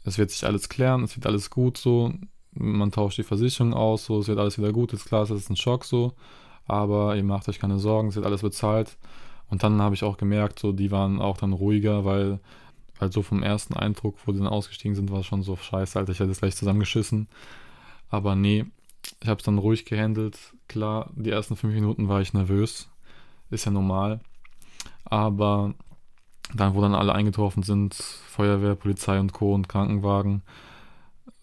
Es 0.04 0.16
wird 0.16 0.30
sich 0.30 0.46
alles 0.46 0.68
klären, 0.68 1.02
es 1.02 1.16
wird 1.16 1.26
alles 1.26 1.50
gut 1.50 1.76
so. 1.76 2.12
Man 2.52 2.92
tauscht 2.92 3.18
die 3.18 3.22
Versicherung 3.22 3.74
aus, 3.74 4.06
so, 4.06 4.20
es 4.20 4.28
wird 4.28 4.38
alles 4.38 4.58
wieder 4.58 4.72
gut. 4.72 4.92
Ist 4.92 5.06
klar, 5.06 5.22
es 5.22 5.30
ist 5.30 5.50
ein 5.50 5.56
Schock 5.56 5.84
so. 5.84 6.14
Aber 6.66 7.16
ihr 7.16 7.24
macht 7.24 7.48
euch 7.48 7.58
keine 7.58 7.78
Sorgen, 7.80 8.08
es 8.08 8.16
wird 8.16 8.26
alles 8.26 8.42
bezahlt. 8.42 8.96
Und 9.50 9.62
dann 9.62 9.82
habe 9.82 9.94
ich 9.94 10.04
auch 10.04 10.16
gemerkt, 10.16 10.58
so, 10.58 10.72
die 10.72 10.90
waren 10.90 11.20
auch 11.20 11.36
dann 11.36 11.52
ruhiger, 11.52 12.04
weil 12.04 12.38
halt 13.00 13.12
so 13.12 13.22
vom 13.22 13.42
ersten 13.42 13.74
Eindruck, 13.74 14.16
wo 14.24 14.32
die 14.32 14.38
dann 14.38 14.46
ausgestiegen 14.46 14.94
sind, 14.94 15.10
war 15.10 15.24
schon 15.24 15.42
so 15.42 15.56
scheiße, 15.56 15.98
Alter, 15.98 16.12
ich 16.12 16.20
hätte 16.20 16.30
es 16.30 16.40
gleich 16.40 16.56
zusammengeschissen. 16.56 17.28
Aber 18.08 18.36
nee, 18.36 18.66
ich 19.22 19.28
habe 19.28 19.38
es 19.38 19.44
dann 19.44 19.58
ruhig 19.58 19.84
gehandelt. 19.84 20.38
Klar, 20.68 21.10
die 21.14 21.30
ersten 21.30 21.56
fünf 21.56 21.74
Minuten 21.74 22.08
war 22.08 22.20
ich 22.20 22.32
nervös, 22.32 22.88
ist 23.50 23.64
ja 23.64 23.70
normal. 23.70 24.20
Aber 25.04 25.74
dann, 26.54 26.74
wo 26.74 26.80
dann 26.80 26.94
alle 26.94 27.14
eingetroffen 27.14 27.62
sind, 27.62 27.94
Feuerwehr, 27.94 28.74
Polizei 28.74 29.18
und 29.18 29.32
Co. 29.32 29.54
und 29.54 29.68
Krankenwagen, 29.68 30.42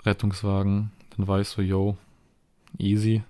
Rettungswagen, 0.06 0.92
dann 1.16 1.28
war 1.28 1.42
ich 1.42 1.48
so, 1.48 1.62
yo, 1.62 1.98
easy. 2.78 3.24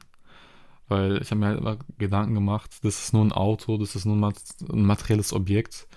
Weil 0.88 1.22
ich 1.22 1.32
habe 1.32 1.40
mir 1.40 1.48
halt 1.48 1.60
immer 1.60 1.78
Gedanken 1.98 2.34
gemacht, 2.34 2.78
das 2.84 3.04
ist 3.04 3.14
nur 3.14 3.24
ein 3.24 3.34
Auto, 3.34 3.78
das 3.78 3.96
ist 3.96 4.06
nur 4.06 4.16
ein 4.16 4.82
materielles 4.82 5.34
Objekt. 5.34 5.88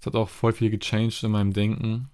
Es 0.00 0.06
hat 0.06 0.14
auch 0.14 0.28
voll 0.28 0.52
viel 0.52 0.70
gechanged 0.70 1.22
in 1.22 1.32
meinem 1.32 1.52
Denken. 1.52 2.08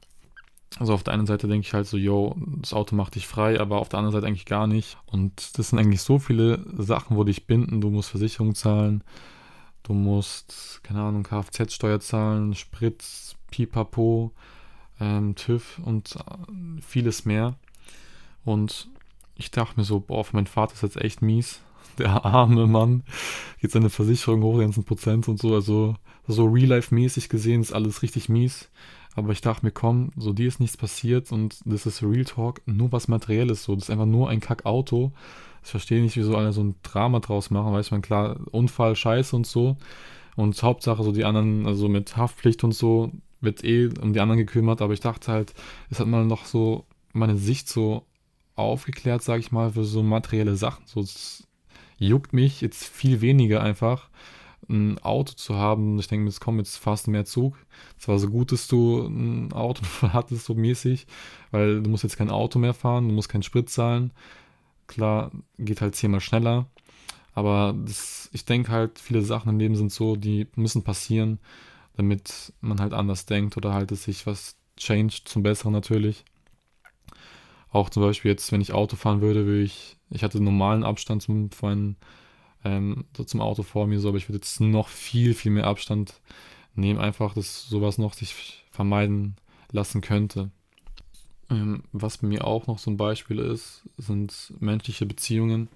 Also 0.81 0.95
auf 0.95 1.05
der 1.05 1.15
einen 1.15 1.27
Seite 1.27 1.47
denke 1.47 1.67
ich 1.67 1.73
halt 1.73 1.87
so, 1.87 1.97
yo, 1.97 2.35
das 2.61 2.73
Auto 2.73 2.97
macht 2.97 3.15
dich 3.15 3.29
frei, 3.29 3.61
aber 3.61 3.79
auf 3.79 3.89
der 3.89 4.01
anderen 4.01 4.15
Seite 4.15 4.27
eigentlich 4.27 4.47
gar 4.47 4.67
nicht. 4.67 4.97
Und 5.07 5.57
das 5.57 5.69
sind 5.69 5.79
eigentlich 5.79 6.03
so 6.03 6.19
viele 6.19 6.65
Sachen, 6.77 7.17
wo 7.17 7.23
dich 7.23 7.47
binden. 7.47 7.81
Du 7.81 7.91
musst 7.91 8.11
Versicherung 8.11 8.57
zahlen, 8.57 9.05
Du 9.85 9.93
musst, 9.93 10.81
keine 10.83 11.03
Ahnung, 11.03 11.25
Kfz-Steuer 11.25 12.01
zahlen, 12.01 12.55
Sprit, 12.55 13.05
Pipapo, 13.51 14.33
ähm, 14.99 15.35
TÜV 15.35 15.79
und 15.85 16.17
äh, 16.17 16.81
vieles 16.81 17.27
mehr. 17.27 17.55
Und 18.47 18.89
ich 19.35 19.51
dachte 19.51 19.79
mir 19.79 19.85
so, 19.85 20.01
boah, 20.01 20.25
für 20.25 20.37
meinen 20.37 20.47
Vater 20.47 20.73
ist 20.73 20.83
jetzt 20.83 20.97
echt 20.97 21.21
mies. 21.21 21.61
Der 21.99 22.25
arme 22.25 22.67
Mann. 22.67 23.05
Geht 23.61 23.73
seine 23.73 23.91
Versicherung 23.91 24.43
hoch, 24.43 24.55
die 24.55 24.63
ganzen 24.63 24.85
Prozent 24.85 25.29
und 25.29 25.39
so. 25.39 25.55
Also, 25.55 25.95
so 26.27 26.47
real-life-mäßig 26.47 27.29
gesehen 27.29 27.61
ist 27.61 27.73
alles 27.73 28.03
richtig 28.03 28.29
mies. 28.29 28.71
Aber 29.17 29.31
ich 29.31 29.41
dachte 29.41 29.65
mir, 29.65 29.71
komm, 29.71 30.11
so 30.17 30.33
dir 30.33 30.49
ist 30.49 30.61
nichts 30.61 30.77
passiert 30.77 31.31
und 31.31 31.61
das 31.65 31.87
ist 31.87 32.03
Real 32.03 32.25
Talk, 32.25 32.61
nur 32.67 32.91
was 32.91 33.07
Materielles 33.07 33.63
so. 33.63 33.75
Das 33.75 33.85
ist 33.85 33.91
einfach 33.91 34.07
nur 34.07 34.29
ein 34.29 34.41
Kack-Auto. 34.41 35.13
Ich 35.63 35.71
verstehe 35.71 36.03
nicht, 36.03 36.17
wieso 36.17 36.37
alle 36.37 36.53
so 36.53 36.63
ein 36.63 36.75
Drama 36.83 37.21
draus 37.21 37.51
machen. 37.51 37.73
Weiß 37.73 37.91
man, 37.91 38.03
klar, 38.03 38.37
Unfall, 38.51 38.97
Scheiße 38.97 39.35
und 39.37 39.47
so. 39.47 39.77
Und 40.37 40.61
Hauptsache, 40.61 41.03
so 41.05 41.13
die 41.13 41.25
anderen, 41.25 41.67
also 41.67 41.89
mit 41.89 42.17
Haftpflicht 42.17 42.65
und 42.65 42.73
so, 42.73 43.13
wird 43.41 43.63
eh 43.63 43.89
um 44.01 44.13
die 44.13 44.21
anderen 44.21 44.39
gekümmert. 44.39 44.83
Aber 44.83 44.93
ich 44.93 45.01
dachte 45.01 45.31
halt, 45.31 45.55
es 45.91 46.01
hat 46.01 46.09
mal 46.09 46.25
noch 46.25 46.45
so 46.45 46.85
meine 47.13 47.37
Sicht 47.37 47.69
so 47.69 48.05
aufgeklärt, 48.57 49.23
sage 49.23 49.41
ich 49.41 49.53
mal, 49.53 49.71
für 49.71 49.85
so 49.85 50.03
materielle 50.03 50.57
Sachen. 50.57 50.85
So, 50.87 51.05
juckt 51.99 52.33
mich 52.33 52.61
jetzt 52.61 52.85
viel 52.85 53.21
weniger 53.21 53.63
einfach, 53.63 54.09
ein 54.69 54.99
Auto 54.99 55.35
zu 55.35 55.57
haben. 55.57 55.99
Ich 55.99 56.09
denke, 56.09 56.29
es 56.29 56.41
kommt 56.41 56.59
jetzt 56.59 56.77
fast 56.77 57.09
mehr 57.09 57.25
Zug. 57.25 57.57
Es 57.99 58.09
war 58.09 58.19
so 58.19 58.29
gut, 58.29 58.53
dass 58.53 58.69
du 58.69 59.07
ein 59.07 59.53
Auto 59.53 59.83
hattest, 60.03 60.47
so 60.47 60.55
mäßig, 60.55 61.07
weil 61.51 61.83
du 61.83 61.91
musst 61.91 62.05
jetzt 62.05 62.17
kein 62.17 62.31
Auto 62.31 62.59
mehr 62.59 62.75
fahren, 62.75 63.09
du 63.09 63.15
musst 63.15 63.29
keinen 63.29 63.43
Sprit 63.43 63.69
zahlen. 63.69 64.13
Klar, 64.87 65.31
geht 65.59 65.81
halt 65.81 65.97
zehnmal 65.97 66.21
schneller. 66.21 66.67
Aber 67.35 67.75
das, 67.77 68.31
ich 68.33 68.45
denke 68.45 68.71
halt, 68.71 68.99
viele 68.99 69.23
Sachen 69.23 69.49
im 69.49 69.59
Leben 69.59 69.77
sind 69.77 69.93
so, 69.93 70.17
die 70.17 70.47
müssen 70.55 70.85
passieren, 70.85 71.39
damit 71.97 72.53
man 72.61 72.81
halt 72.81 72.93
anders 72.93 73.27
denkt 73.27 73.57
oder 73.57 73.75
halt 73.75 73.91
es 73.93 74.05
sich 74.05 74.27
was 74.27 74.57
changed 74.77 75.29
zum 75.29 75.43
Besseren 75.43 75.73
natürlich. 75.73 76.25
Auch 77.75 77.91
zum 77.91 78.05
Beispiel 78.05 78.31
jetzt, 78.31 78.53
wenn 78.53 78.61
ich 78.61 78.73
Auto 78.73 78.95
fahren 78.95 79.21
würde, 79.21 79.47
würde 79.47 79.65
ich, 79.65 79.97
ich 80.09 80.23
hatte 80.23 80.41
normalen 80.41 80.85
Abstand 80.85 81.23
zum, 81.23 81.51
vorhin, 81.51 81.97
ähm, 82.65 83.05
so 83.17 83.25
zum 83.25 83.41
Auto 83.41 83.65
vor 83.65 83.89
mir, 83.89 83.99
so, 83.99 84.11
aber 84.11 84.17
ich 84.17 84.29
würde 84.29 84.37
jetzt 84.37 84.61
noch 84.61 84.87
viel, 84.87 85.35
viel 85.35 85.51
mehr 85.51 85.67
Abstand 85.67 86.21
nehmen, 86.77 87.01
einfach, 87.01 87.35
dass 87.35 87.69
sowas 87.69 87.99
noch 87.99 88.15
sich 88.15 88.65
vermeiden 88.71 89.35
lassen 89.73 90.03
könnte. 90.03 90.53
Ähm, 91.51 91.83
was 91.91 92.19
bei 92.19 92.29
mir 92.29 92.47
auch 92.47 92.69
noch 92.69 92.79
so 92.79 92.93
ein 92.93 92.97
Beispiel 92.97 93.41
ist, 93.41 93.83
sind 93.97 94.53
menschliche 94.61 95.05
Beziehungen. 95.05 95.69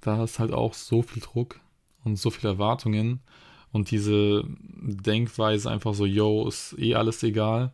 Da 0.00 0.22
ist 0.22 0.38
halt 0.38 0.52
auch 0.52 0.74
so 0.74 1.02
viel 1.02 1.20
Druck 1.20 1.58
und 2.04 2.14
so 2.14 2.30
viele 2.30 2.52
Erwartungen 2.52 3.18
und 3.72 3.90
diese 3.90 4.44
Denkweise 4.46 5.68
einfach 5.68 5.94
so, 5.94 6.06
yo, 6.06 6.46
ist 6.46 6.76
eh 6.78 6.94
alles 6.94 7.24
egal. 7.24 7.72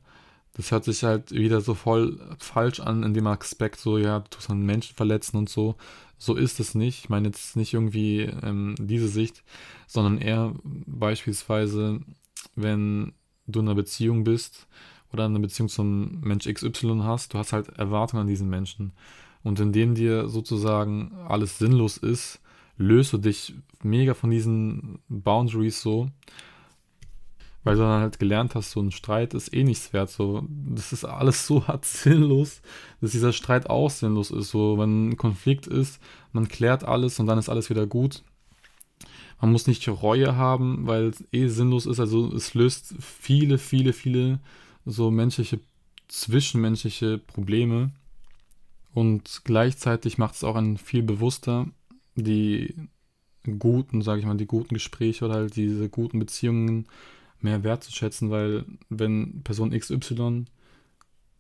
Das 0.57 0.71
hört 0.71 0.85
sich 0.85 1.05
halt 1.05 1.33
wieder 1.33 1.61
so 1.61 1.75
voll 1.75 2.19
falsch 2.39 2.81
an 2.81 3.03
in 3.03 3.13
dem 3.13 3.27
Aspekt, 3.27 3.79
so, 3.79 3.99
ja, 3.99 4.21
du 4.21 4.31
tust 4.31 4.49
einen 4.51 4.65
Menschen 4.65 4.97
verletzen 4.97 5.37
und 5.37 5.51
so. 5.51 5.75
So 6.17 6.35
ist 6.35 6.61
es 6.61 6.75
nicht. 6.75 7.05
Ich 7.05 7.09
meine 7.11 7.29
jetzt 7.29 7.57
nicht 7.57 7.75
irgendwie 7.75 8.23
ähm, 8.43 8.75
diese 8.79 9.09
Sicht, 9.09 9.45
sondern 9.87 10.17
eher 10.17 10.55
beispielsweise, 10.65 12.01
wenn 12.55 13.13
du 13.47 13.61
in 13.61 13.67
einer 13.67 13.75
Beziehung 13.75 14.25
bist 14.25 14.67
oder 15.13 15.27
eine 15.27 15.41
Beziehung 15.41 15.69
zum 15.69 16.21
Mensch 16.23 16.47
XY 16.47 17.01
hast, 17.03 17.35
du 17.35 17.39
hast 17.39 17.53
halt 17.53 17.69
Erwartungen 17.79 18.23
an 18.23 18.27
diesen 18.27 18.49
Menschen. 18.49 18.93
Und 19.43 19.61
indem 19.61 19.95
dir 19.95 20.31
sozusagen 20.31 21.13
alles 21.29 21.59
sinnlos 21.59 21.99
ist, 21.99 22.41
löst 22.79 23.13
du 23.13 23.19
dich 23.19 23.55
mega 23.83 24.15
von 24.15 24.31
diesen 24.31 25.01
Boundaries 25.09 25.83
so, 25.83 26.09
weil 27.67 27.75
du 27.75 27.83
dann 27.83 28.01
halt 28.01 28.21
gelernt 28.21 28.55
hast, 28.55 28.71
so 28.71 28.81
ein 28.81 28.93
Streit 28.93 29.35
ist 29.35 29.53
eh 29.53 29.65
nichts 29.65 29.93
wert. 29.93 30.09
So, 30.09 30.47
das 30.49 30.93
ist 30.93 31.05
alles 31.05 31.49
so 31.49 31.67
hart 31.67 31.85
sinnlos, 31.85 32.63
dass 33.01 33.11
dieser 33.11 33.33
Streit 33.33 33.69
auch 33.69 33.91
sinnlos 33.91 34.31
ist. 34.31 34.51
So, 34.51 34.79
wenn 34.79 35.09
ein 35.09 35.17
Konflikt 35.17 35.67
ist, 35.67 36.01
man 36.31 36.47
klärt 36.47 36.85
alles 36.85 37.19
und 37.19 37.27
dann 37.27 37.41
ist 37.41 37.49
alles 37.49 37.69
wieder 37.69 37.89
gut. 37.89 38.23
Man 39.41 39.51
muss 39.51 39.67
nicht 39.67 39.89
Reue 39.89 40.37
haben, 40.37 40.87
weil 40.87 41.07
es 41.07 41.25
eh 41.33 41.49
sinnlos 41.49 41.87
ist. 41.87 41.99
Also 41.99 42.33
es 42.33 42.55
löst 42.55 42.95
viele, 43.01 43.59
viele, 43.59 43.93
viele 43.93 44.39
so 44.85 45.11
menschliche, 45.11 45.59
zwischenmenschliche 46.07 47.19
Probleme. 47.19 47.91
Und 48.95 49.41
gleichzeitig 49.43 50.19
macht 50.19 50.37
es 50.37 50.45
auch 50.45 50.55
einen 50.55 50.77
viel 50.77 51.03
bewusster, 51.03 51.67
die 52.15 52.77
guten, 53.59 54.03
sage 54.03 54.21
ich 54.21 54.27
mal, 54.27 54.37
die 54.37 54.47
guten 54.47 54.75
Gespräche 54.75 55.25
oder 55.25 55.35
halt 55.35 55.57
diese 55.57 55.89
guten 55.89 56.21
Beziehungen 56.21 56.87
mehr 57.47 57.65
wertzuschätzen, 57.65 58.31
weil 58.31 58.65
wenn 58.89 59.43
Person 59.43 59.71
XY 59.71 60.45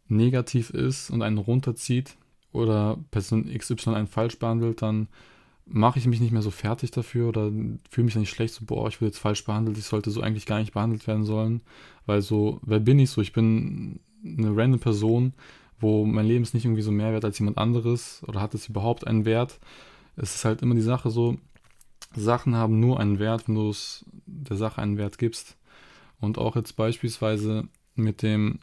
negativ 0.09 0.71
ist 0.71 1.11
und 1.11 1.23
einen 1.23 1.39
runterzieht 1.39 2.17
oder 2.53 2.99
Person 3.11 3.47
XY 3.47 3.91
einen 3.91 4.07
falsch 4.07 4.39
behandelt, 4.39 4.83
dann 4.83 5.09
mache 5.67 5.99
ich 5.99 6.07
mich 6.07 6.21
nicht 6.21 6.33
mehr 6.33 6.43
so 6.43 6.53
fertig 6.53 6.93
dafür 6.93 7.29
oder 7.29 7.51
fühle 7.91 8.05
mich 8.05 8.15
dann 8.15 8.21
nicht 8.21 8.31
schlecht, 8.31 8.55
so, 8.55 8.65
boah, 8.65 8.89
ich 8.89 9.01
wurde 9.01 9.09
jetzt 9.09 9.19
falsch 9.19 9.45
behandelt, 9.45 9.77
ich 9.79 9.85
sollte 9.85 10.11
so 10.11 10.21
eigentlich 10.21 10.47
gar 10.47 10.61
nicht 10.61 10.75
behandelt 10.75 11.07
werden 11.09 11.25
sollen, 11.25 11.61
weil 12.07 12.23
so, 12.23 12.61
wer 12.63 12.79
bin 12.79 13.01
ich 13.01 13.11
so? 13.11 13.21
Ich 13.21 13.33
bin 13.33 13.99
eine 14.25 14.57
random 14.57 14.81
Person, 14.81 15.33
wo 15.81 16.05
mein 16.05 16.27
Leben 16.27 16.45
ist 16.45 16.55
nicht 16.55 16.65
irgendwie 16.65 16.83
so 16.83 16.93
mehr 16.93 17.13
wert 17.13 17.25
als 17.25 17.39
jemand 17.39 17.59
anderes 17.59 18.23
oder 18.27 18.41
hat 18.41 18.55
es 18.55 18.69
überhaupt 18.69 19.07
einen 19.07 19.25
Wert? 19.25 19.59
es 20.17 20.35
ist 20.35 20.45
halt 20.45 20.63
immer 20.63 20.75
die 20.75 20.81
Sache 20.81 21.11
so, 21.11 21.37
Sachen 22.15 22.57
haben 22.57 22.81
nur 22.81 22.99
einen 22.99 23.19
Wert, 23.19 23.47
wenn 23.47 23.55
du 23.55 23.75
der 24.27 24.57
Sache 24.57 24.81
einen 24.81 24.97
Wert 24.97 25.19
gibst. 25.19 25.56
Und 26.21 26.39
auch 26.39 26.57
jetzt 26.57 26.77
beispielsweise 26.77 27.69
mit 27.95 28.23
dem 28.23 28.59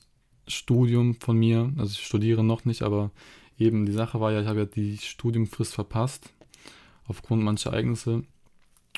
Studium 0.48 1.16
von 1.16 1.38
mir, 1.38 1.72
also 1.78 1.92
ich 1.92 2.06
studiere 2.06 2.44
noch 2.44 2.66
nicht, 2.66 2.82
aber 2.82 3.12
eben 3.58 3.86
die 3.86 3.92
Sache 3.92 4.20
war 4.20 4.32
ja, 4.32 4.42
ich 4.42 4.48
habe 4.48 4.60
ja 4.60 4.66
die 4.66 4.98
Studiumfrist 4.98 5.74
verpasst, 5.74 6.34
aufgrund 7.08 7.44
mancher 7.44 7.72
Ereignisse. 7.72 8.24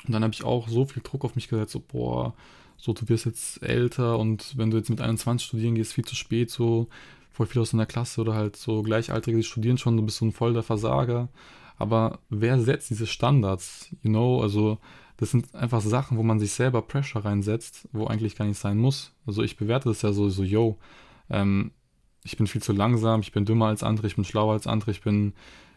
Und 0.06 0.12
dann 0.12 0.22
habe 0.22 0.34
ich 0.34 0.44
auch 0.44 0.68
so 0.68 0.84
viel 0.84 1.02
Druck 1.02 1.24
auf 1.24 1.36
mich 1.36 1.48
gesetzt, 1.48 1.72
so, 1.72 1.80
boah, 1.80 2.34
so, 2.76 2.92
du 2.92 3.08
wirst 3.08 3.24
jetzt 3.26 3.62
älter 3.62 4.18
und 4.18 4.56
wenn 4.56 4.70
du 4.70 4.76
jetzt 4.76 4.90
mit 4.90 5.00
21 5.00 5.46
studieren 5.46 5.74
gehst, 5.74 5.94
viel 5.94 6.04
zu 6.04 6.14
spät, 6.14 6.50
so, 6.50 6.88
voll 7.36 7.46
viel 7.46 7.62
aus 7.62 7.70
deiner 7.70 7.86
Klasse 7.86 8.20
oder 8.20 8.34
halt 8.34 8.56
so 8.56 8.82
Gleichaltrige, 8.82 9.36
die 9.36 9.44
studieren 9.44 9.78
schon, 9.78 9.96
du 9.96 10.02
bist 10.02 10.18
so 10.18 10.24
ein 10.24 10.32
voller 10.32 10.62
Versager. 10.62 11.28
Aber 11.78 12.20
wer 12.30 12.58
setzt 12.58 12.88
diese 12.88 13.06
Standards? 13.06 13.94
You 14.02 14.10
know, 14.10 14.40
also 14.40 14.78
das 15.16 15.30
sind 15.30 15.54
einfach 15.54 15.80
Sachen, 15.80 16.18
wo 16.18 16.22
man 16.22 16.38
sich 16.38 16.52
selber 16.52 16.82
Pressure 16.82 17.24
reinsetzt, 17.24 17.88
wo 17.92 18.06
eigentlich 18.06 18.36
gar 18.36 18.44
nicht 18.44 18.58
sein 18.58 18.78
muss. 18.78 19.12
Also 19.26 19.42
ich 19.42 19.56
bewerte 19.56 19.88
das 19.88 20.02
ja 20.02 20.12
so, 20.12 20.28
so 20.28 20.42
yo, 20.42 20.78
ähm, 21.30 21.70
ich 22.24 22.36
bin 22.36 22.46
viel 22.46 22.62
zu 22.62 22.72
langsam, 22.72 23.20
ich 23.20 23.32
bin 23.32 23.44
dümmer 23.44 23.66
als 23.66 23.82
andere, 23.82 24.08
ich 24.08 24.16
bin 24.16 24.24
schlauer 24.24 24.52
als 24.52 24.66
andere, 24.66 24.90
ich 24.90 25.00
bin, 25.00 25.32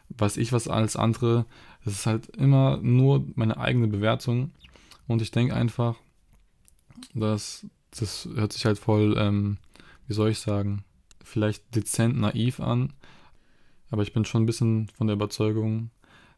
weiß 0.10 0.38
ich 0.38 0.52
was 0.52 0.68
als 0.68 0.96
andere. 0.96 1.46
Das 1.86 1.94
ist 1.94 2.06
halt 2.06 2.28
immer 2.36 2.78
nur 2.82 3.26
meine 3.36 3.58
eigene 3.58 3.88
Bewertung. 3.88 4.52
Und 5.08 5.22
ich 5.22 5.32
denke 5.32 5.56
einfach, 5.56 5.96
dass 7.14 7.66
das 7.92 8.28
hört 8.36 8.54
sich 8.54 8.66
halt 8.66 8.78
voll, 8.78 9.16
ähm, 9.18 9.58
wie 10.08 10.14
soll 10.14 10.30
ich 10.30 10.40
sagen, 10.40 10.84
vielleicht 11.24 11.76
dezent 11.76 12.20
naiv 12.20 12.60
an, 12.60 12.94
aber 13.92 14.04
ich 14.04 14.14
bin 14.14 14.26
schon 14.26 14.44
ein 14.44 14.46
bisschen 14.46 14.90
von 14.90 15.08
der 15.08 15.16
Überzeugung, 15.16 15.90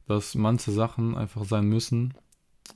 dass 0.08 0.36
manche 0.36 0.72
Sachen 0.72 1.16
einfach 1.16 1.46
sein 1.46 1.66
müssen. 1.66 2.14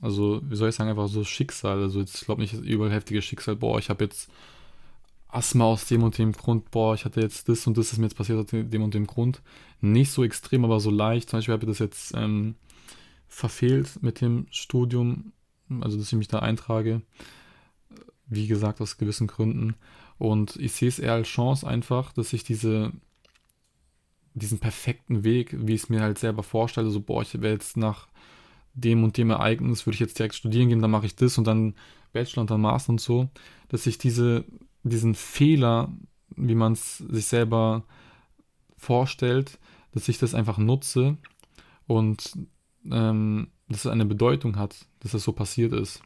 Also, 0.00 0.40
wie 0.44 0.56
soll 0.56 0.68
ich 0.68 0.74
sagen, 0.74 0.90
einfach 0.90 1.08
so 1.08 1.24
Schicksal. 1.24 1.80
Also, 1.80 2.00
jetzt, 2.00 2.16
ich 2.16 2.24
glaube 2.24 2.42
nicht, 2.42 2.54
überall 2.54 2.92
heftiges 2.92 3.24
Schicksal. 3.24 3.56
Boah, 3.56 3.78
ich 3.78 3.88
habe 3.88 4.04
jetzt 4.04 4.30
Asthma 5.28 5.64
aus 5.64 5.86
dem 5.86 6.02
und 6.02 6.18
dem 6.18 6.32
Grund. 6.32 6.70
Boah, 6.70 6.94
ich 6.94 7.04
hatte 7.04 7.20
jetzt 7.20 7.48
das 7.48 7.66
und 7.66 7.76
das 7.76 7.92
ist 7.92 7.98
mir 7.98 8.06
jetzt 8.06 8.16
passiert 8.16 8.38
aus 8.38 8.46
dem 8.46 8.82
und 8.82 8.94
dem 8.94 9.06
Grund. 9.06 9.42
Nicht 9.80 10.10
so 10.10 10.24
extrem, 10.24 10.64
aber 10.64 10.80
so 10.80 10.90
leicht. 10.90 11.30
Zum 11.30 11.38
Beispiel 11.38 11.54
habe 11.54 11.64
ich 11.64 11.70
das 11.70 11.78
jetzt 11.78 12.14
ähm, 12.14 12.56
verfehlt 13.28 14.02
mit 14.02 14.20
dem 14.20 14.46
Studium. 14.50 15.32
Also, 15.80 15.96
dass 15.98 16.12
ich 16.12 16.18
mich 16.18 16.28
da 16.28 16.40
eintrage. 16.40 17.02
Wie 18.26 18.46
gesagt, 18.46 18.80
aus 18.80 18.98
gewissen 18.98 19.26
Gründen. 19.26 19.74
Und 20.18 20.56
ich 20.56 20.72
sehe 20.72 20.88
es 20.88 20.98
eher 20.98 21.12
als 21.12 21.28
Chance 21.28 21.66
einfach, 21.66 22.12
dass 22.12 22.32
ich 22.32 22.44
diese 22.44 22.92
diesen 24.36 24.58
perfekten 24.58 25.24
Weg, 25.24 25.56
wie 25.58 25.74
ich 25.74 25.84
es 25.84 25.88
mir 25.88 26.02
halt 26.02 26.18
selber 26.18 26.42
vorstelle, 26.42 26.90
so, 26.90 27.00
boah, 27.00 27.22
ich 27.22 27.32
werde 27.34 27.54
jetzt 27.54 27.76
nach 27.76 28.06
dem 28.76 29.02
und 29.02 29.16
dem 29.16 29.30
Ereignis, 29.30 29.86
würde 29.86 29.94
ich 29.94 30.00
jetzt 30.00 30.18
direkt 30.18 30.34
studieren 30.34 30.68
gehen, 30.68 30.82
dann 30.82 30.90
mache 30.90 31.06
ich 31.06 31.16
das 31.16 31.38
und 31.38 31.46
dann 31.46 31.74
Bachelor 32.12 32.42
und 32.42 32.50
dann 32.50 32.60
Master 32.60 32.90
und 32.90 33.00
so, 33.00 33.28
dass 33.68 33.86
ich 33.86 33.98
diese, 33.98 34.44
diesen 34.84 35.14
Fehler, 35.14 35.92
wie 36.36 36.54
man 36.54 36.74
es 36.74 36.98
sich 36.98 37.26
selber 37.26 37.84
vorstellt, 38.76 39.58
dass 39.92 40.08
ich 40.08 40.18
das 40.18 40.34
einfach 40.34 40.58
nutze 40.58 41.16
und 41.86 42.32
ähm, 42.90 43.48
dass 43.68 43.84
es 43.84 43.90
eine 43.90 44.04
Bedeutung 44.04 44.56
hat, 44.56 44.86
dass 45.00 45.14
es 45.14 45.24
so 45.24 45.32
passiert 45.32 45.72
ist. 45.72 46.02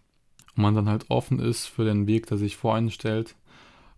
Und 0.57 0.63
man 0.63 0.75
dann 0.75 0.89
halt 0.89 1.07
offen 1.11 1.41
ist 1.41 1.67
für 1.67 1.85
den 1.85 2.07
Weg, 2.07 2.27
der 2.27 2.39
sich 2.39 2.57
vor 2.57 2.75
einen 2.75 2.91
stellt 2.91 3.37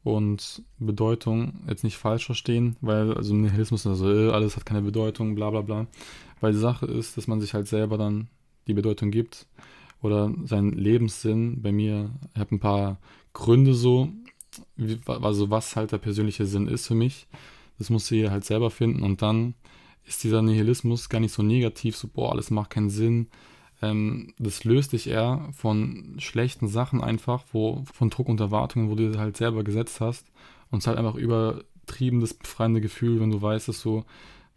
und 0.03 0.63
Bedeutung 0.79 1.61
jetzt 1.69 1.85
nicht 1.85 1.97
falsch 1.97 2.27
verstehen, 2.27 2.77
weil 2.81 3.15
also 3.15 3.35
Nihilismus 3.35 3.87
also 3.87 4.11
äh, 4.11 4.31
alles 4.31 4.57
hat 4.57 4.67
keine 4.67 4.83
Bedeutung, 4.83 5.35
bla 5.35 5.51
bla 5.51 5.61
bla. 5.61 5.87
Weil 6.41 6.53
die 6.53 6.59
Sache 6.59 6.87
ist, 6.87 7.17
dass 7.17 7.29
man 7.29 7.41
sich 7.41 7.55
halt 7.55 7.69
selber 7.69 7.99
dann 7.99 8.29
die 8.67 8.75
Bedeutung 8.75 9.11
gibt 9.11 9.47
oder 10.03 10.33
seinen 10.45 10.73
Lebenssinn. 10.73 11.63
Bei 11.63 11.73
mir, 11.73 12.11
ich 12.35 12.41
habe 12.41 12.55
ein 12.55 12.61
paar 12.61 12.99
Gründe 13.33 13.75
so, 13.75 14.09
wie, 14.77 14.99
also 15.07 15.51
was 15.51 15.77
halt 15.77 15.93
der 15.93 15.99
persönliche 15.99 16.47
Sinn 16.47 16.69
ist 16.69 16.87
für 16.87 16.95
mich. 16.95 17.27
Das 17.79 17.91
muss 17.91 18.11
ich 18.11 18.29
halt 18.29 18.45
selber 18.45 18.71
finden 18.71 19.03
und 19.03 19.23
dann 19.23 19.55
ist 20.05 20.25
dieser 20.25 20.43
Nihilismus 20.43 21.09
gar 21.09 21.21
nicht 21.21 21.33
so 21.33 21.43
negativ, 21.43 21.97
so 21.97 22.09
boah, 22.09 22.33
alles 22.33 22.51
macht 22.51 22.71
keinen 22.71 22.91
Sinn, 22.91 23.29
ähm, 23.83 24.33
das 24.39 24.65
löst 24.65 24.93
dich 24.93 25.09
eher 25.09 25.49
von 25.53 26.15
schlechten 26.19 26.69
Sachen 26.69 27.03
einfach, 27.03 27.45
wo, 27.53 27.85
von 27.93 28.09
Druck 28.11 28.29
und 28.29 28.41
Erwartungen, 28.41 28.89
wo 28.89 28.95
du 28.95 29.11
dir 29.11 29.19
halt 29.19 29.37
selber 29.37 29.65
gesetzt 29.65 30.01
hast. 30.01 30.31
Und 30.71 30.79
es 30.79 30.87
halt 30.87 30.97
einfach 30.97 31.17
übertrieben 31.17 32.21
das 32.21 32.33
befreiende 32.33 32.81
Gefühl, 32.81 33.21
wenn 33.21 33.31
du 33.31 33.43
weißt, 33.43 33.69
dass 33.69 33.83
du 33.83 34.05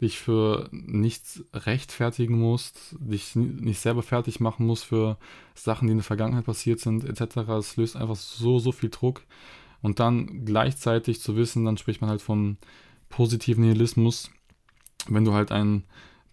dich 0.00 0.18
für 0.18 0.68
nichts 0.72 1.42
rechtfertigen 1.54 2.38
musst, 2.38 2.96
dich 2.98 3.34
nicht 3.34 3.80
selber 3.80 4.02
fertig 4.02 4.40
machen 4.40 4.66
musst 4.66 4.84
für 4.84 5.16
Sachen, 5.54 5.86
die 5.88 5.92
in 5.92 5.98
der 5.98 6.04
Vergangenheit 6.04 6.44
passiert 6.44 6.80
sind, 6.80 7.04
etc. 7.04 7.36
Es 7.58 7.76
löst 7.76 7.96
einfach 7.96 8.16
so, 8.16 8.58
so 8.58 8.72
viel 8.72 8.90
Druck. 8.90 9.22
Und 9.82 10.00
dann 10.00 10.44
gleichzeitig 10.44 11.20
zu 11.20 11.36
wissen, 11.36 11.64
dann 11.64 11.78
spricht 11.78 12.00
man 12.00 12.10
halt 12.10 12.22
vom 12.22 12.58
positiven 13.08 13.64
Nihilismus, 13.64 14.30
wenn 15.08 15.24
du 15.24 15.32
halt 15.32 15.52
ein 15.52 15.84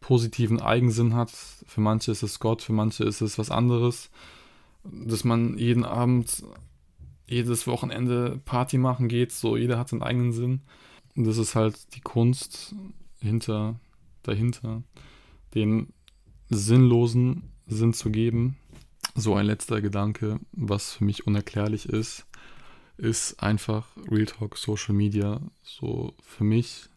positiven 0.02 0.62
Eigensinn 0.62 1.16
hat. 1.16 1.32
Für 1.32 1.82
manche 1.82 2.12
ist 2.12 2.24
es 2.24 2.40
Gott, 2.40 2.62
für 2.62 2.74
manche 2.74 3.06
ist 3.06 3.22
es 3.22 3.38
was 3.38 3.52
anderes. 3.52 4.10
Dass 4.84 5.24
man 5.24 5.58
jeden 5.58 5.86
Abend, 5.86 6.44
jedes 7.28 7.68
Wochenende 7.68 8.42
Party 8.44 8.78
machen 8.78 9.08
geht, 9.08 9.32
so 9.32 9.56
jeder 9.56 9.80
hat 9.80 9.88
seinen 9.88 10.04
eigenen 10.04 10.34
Sinn. 10.34 10.62
Und 11.16 11.26
das 11.26 11.38
ist 11.38 11.56
halt 11.56 11.96
die 11.96 12.02
Kunst 12.02 12.76
hinter, 13.24 13.80
dahinter, 14.22 14.84
dem 15.56 15.88
sinnlosen 16.50 17.50
Sinn 17.68 17.94
zu 17.94 18.12
geben. 18.12 18.58
So 19.16 19.36
ein 19.36 19.46
letzter 19.46 19.82
Gedanke, 19.82 20.40
was 20.52 20.94
für 20.94 21.06
mich 21.06 21.28
unerklärlich 21.28 21.88
ist, 21.88 22.26
ist 22.98 23.42
einfach 23.42 23.88
Real 24.10 24.26
Talk 24.26 24.58
Social 24.58 24.94
Media. 24.94 25.42
So 25.64 26.14
für 26.22 26.44
mich 26.44 26.90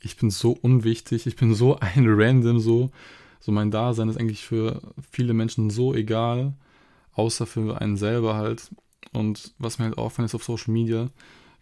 ich 0.00 0.16
bin 0.16 0.30
so 0.30 0.52
unwichtig, 0.52 1.26
ich 1.26 1.36
bin 1.36 1.54
so 1.54 1.78
ein 1.80 2.04
Random, 2.06 2.58
so, 2.58 2.90
so 3.38 3.52
mein 3.52 3.70
Dasein 3.70 4.08
ist 4.08 4.18
eigentlich 4.18 4.44
für 4.44 4.80
viele 5.10 5.34
Menschen 5.34 5.70
so 5.70 5.94
egal, 5.94 6.54
außer 7.12 7.46
für 7.46 7.80
einen 7.80 7.96
selber 7.96 8.34
halt. 8.34 8.70
Und 9.12 9.54
was 9.58 9.78
mir 9.78 9.86
halt 9.86 9.98
auffällt 9.98 10.26
ist 10.26 10.34
auf 10.34 10.44
Social 10.44 10.72
Media, 10.72 11.10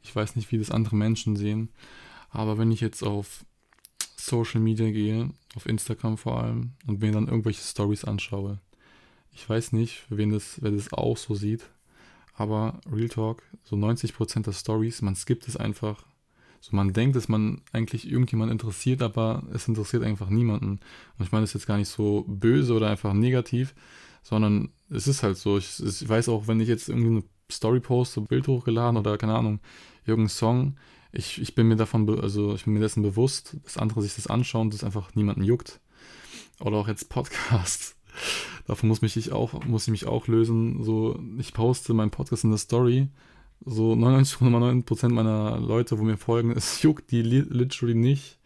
ich 0.02 0.14
weiß 0.14 0.36
nicht, 0.36 0.52
wie 0.52 0.58
das 0.58 0.70
andere 0.70 0.96
Menschen 0.96 1.36
sehen, 1.36 1.70
aber 2.30 2.58
wenn 2.58 2.70
ich 2.70 2.80
jetzt 2.80 3.02
auf 3.02 3.44
Social 4.28 4.60
Media 4.60 4.90
gehe, 4.90 5.30
auf 5.54 5.66
Instagram 5.66 6.18
vor 6.18 6.42
allem, 6.42 6.72
und 6.86 7.00
mir 7.00 7.12
dann 7.12 7.28
irgendwelche 7.28 7.62
Stories 7.62 8.04
anschaue, 8.04 8.58
ich 9.32 9.48
weiß 9.48 9.72
nicht, 9.72 10.04
wen 10.08 10.30
das, 10.30 10.60
wer 10.60 10.72
das 10.72 10.92
auch 10.92 11.16
so 11.16 11.34
sieht, 11.34 11.68
aber 12.34 12.80
Real 12.90 13.08
Talk, 13.08 13.42
so 13.64 13.76
90% 13.76 14.42
der 14.42 14.52
Stories, 14.52 15.02
man 15.02 15.16
skippt 15.16 15.48
es 15.48 15.56
einfach. 15.56 16.04
So 16.60 16.74
man 16.74 16.92
denkt, 16.92 17.14
dass 17.14 17.28
man 17.28 17.60
eigentlich 17.72 18.10
irgendjemand 18.10 18.50
interessiert, 18.50 19.02
aber 19.02 19.44
es 19.52 19.68
interessiert 19.68 20.02
einfach 20.02 20.28
niemanden. 20.28 20.80
Und 21.18 21.24
ich 21.24 21.30
meine 21.30 21.42
das 21.42 21.50
ist 21.50 21.62
jetzt 21.62 21.66
gar 21.66 21.78
nicht 21.78 21.88
so 21.88 22.24
böse 22.26 22.74
oder 22.74 22.90
einfach 22.90 23.12
negativ, 23.12 23.74
sondern 24.22 24.70
es 24.90 25.06
ist 25.06 25.22
halt 25.22 25.36
so. 25.36 25.58
Ich, 25.58 25.82
ich 25.82 26.08
weiß 26.08 26.28
auch, 26.28 26.48
wenn 26.48 26.60
ich 26.60 26.68
jetzt 26.68 26.88
irgendwie 26.88 27.10
eine 27.10 27.24
Story 27.50 27.80
poste, 27.80 28.20
Bild 28.20 28.48
hochgeladen 28.48 28.96
oder 28.96 29.18
keine 29.18 29.36
Ahnung, 29.36 29.60
irgendein 30.04 30.30
Song, 30.30 30.76
ich, 31.12 31.40
ich 31.40 31.54
bin 31.54 31.68
mir 31.68 31.76
davon, 31.76 32.08
also 32.20 32.54
ich 32.54 32.64
bin 32.64 32.74
mir 32.74 32.80
dessen 32.80 33.02
bewusst, 33.02 33.56
dass 33.64 33.78
andere 33.78 34.02
sich 34.02 34.14
das 34.14 34.26
anschauen, 34.26 34.70
dass 34.70 34.84
einfach 34.84 35.14
niemanden 35.14 35.42
juckt. 35.42 35.80
Oder 36.60 36.76
auch 36.76 36.88
jetzt 36.88 37.08
Podcasts. 37.08 37.96
Davon 38.66 38.88
muss, 38.88 39.00
mich 39.00 39.16
ich 39.16 39.32
auch, 39.32 39.64
muss 39.64 39.84
ich 39.84 39.92
mich 39.92 40.06
auch 40.06 40.26
lösen. 40.26 40.82
So, 40.82 41.18
ich 41.38 41.54
poste 41.54 41.94
meinen 41.94 42.10
Podcast 42.10 42.44
in 42.44 42.50
der 42.50 42.58
Story. 42.58 43.08
So 43.64 43.92
99,9% 43.92 45.08
meiner 45.08 45.58
Leute, 45.58 45.98
wo 45.98 46.02
mir 46.02 46.16
folgen, 46.16 46.50
es 46.56 46.82
juckt 46.82 47.10
die 47.10 47.22
literally 47.22 47.94
nicht, 47.94 48.38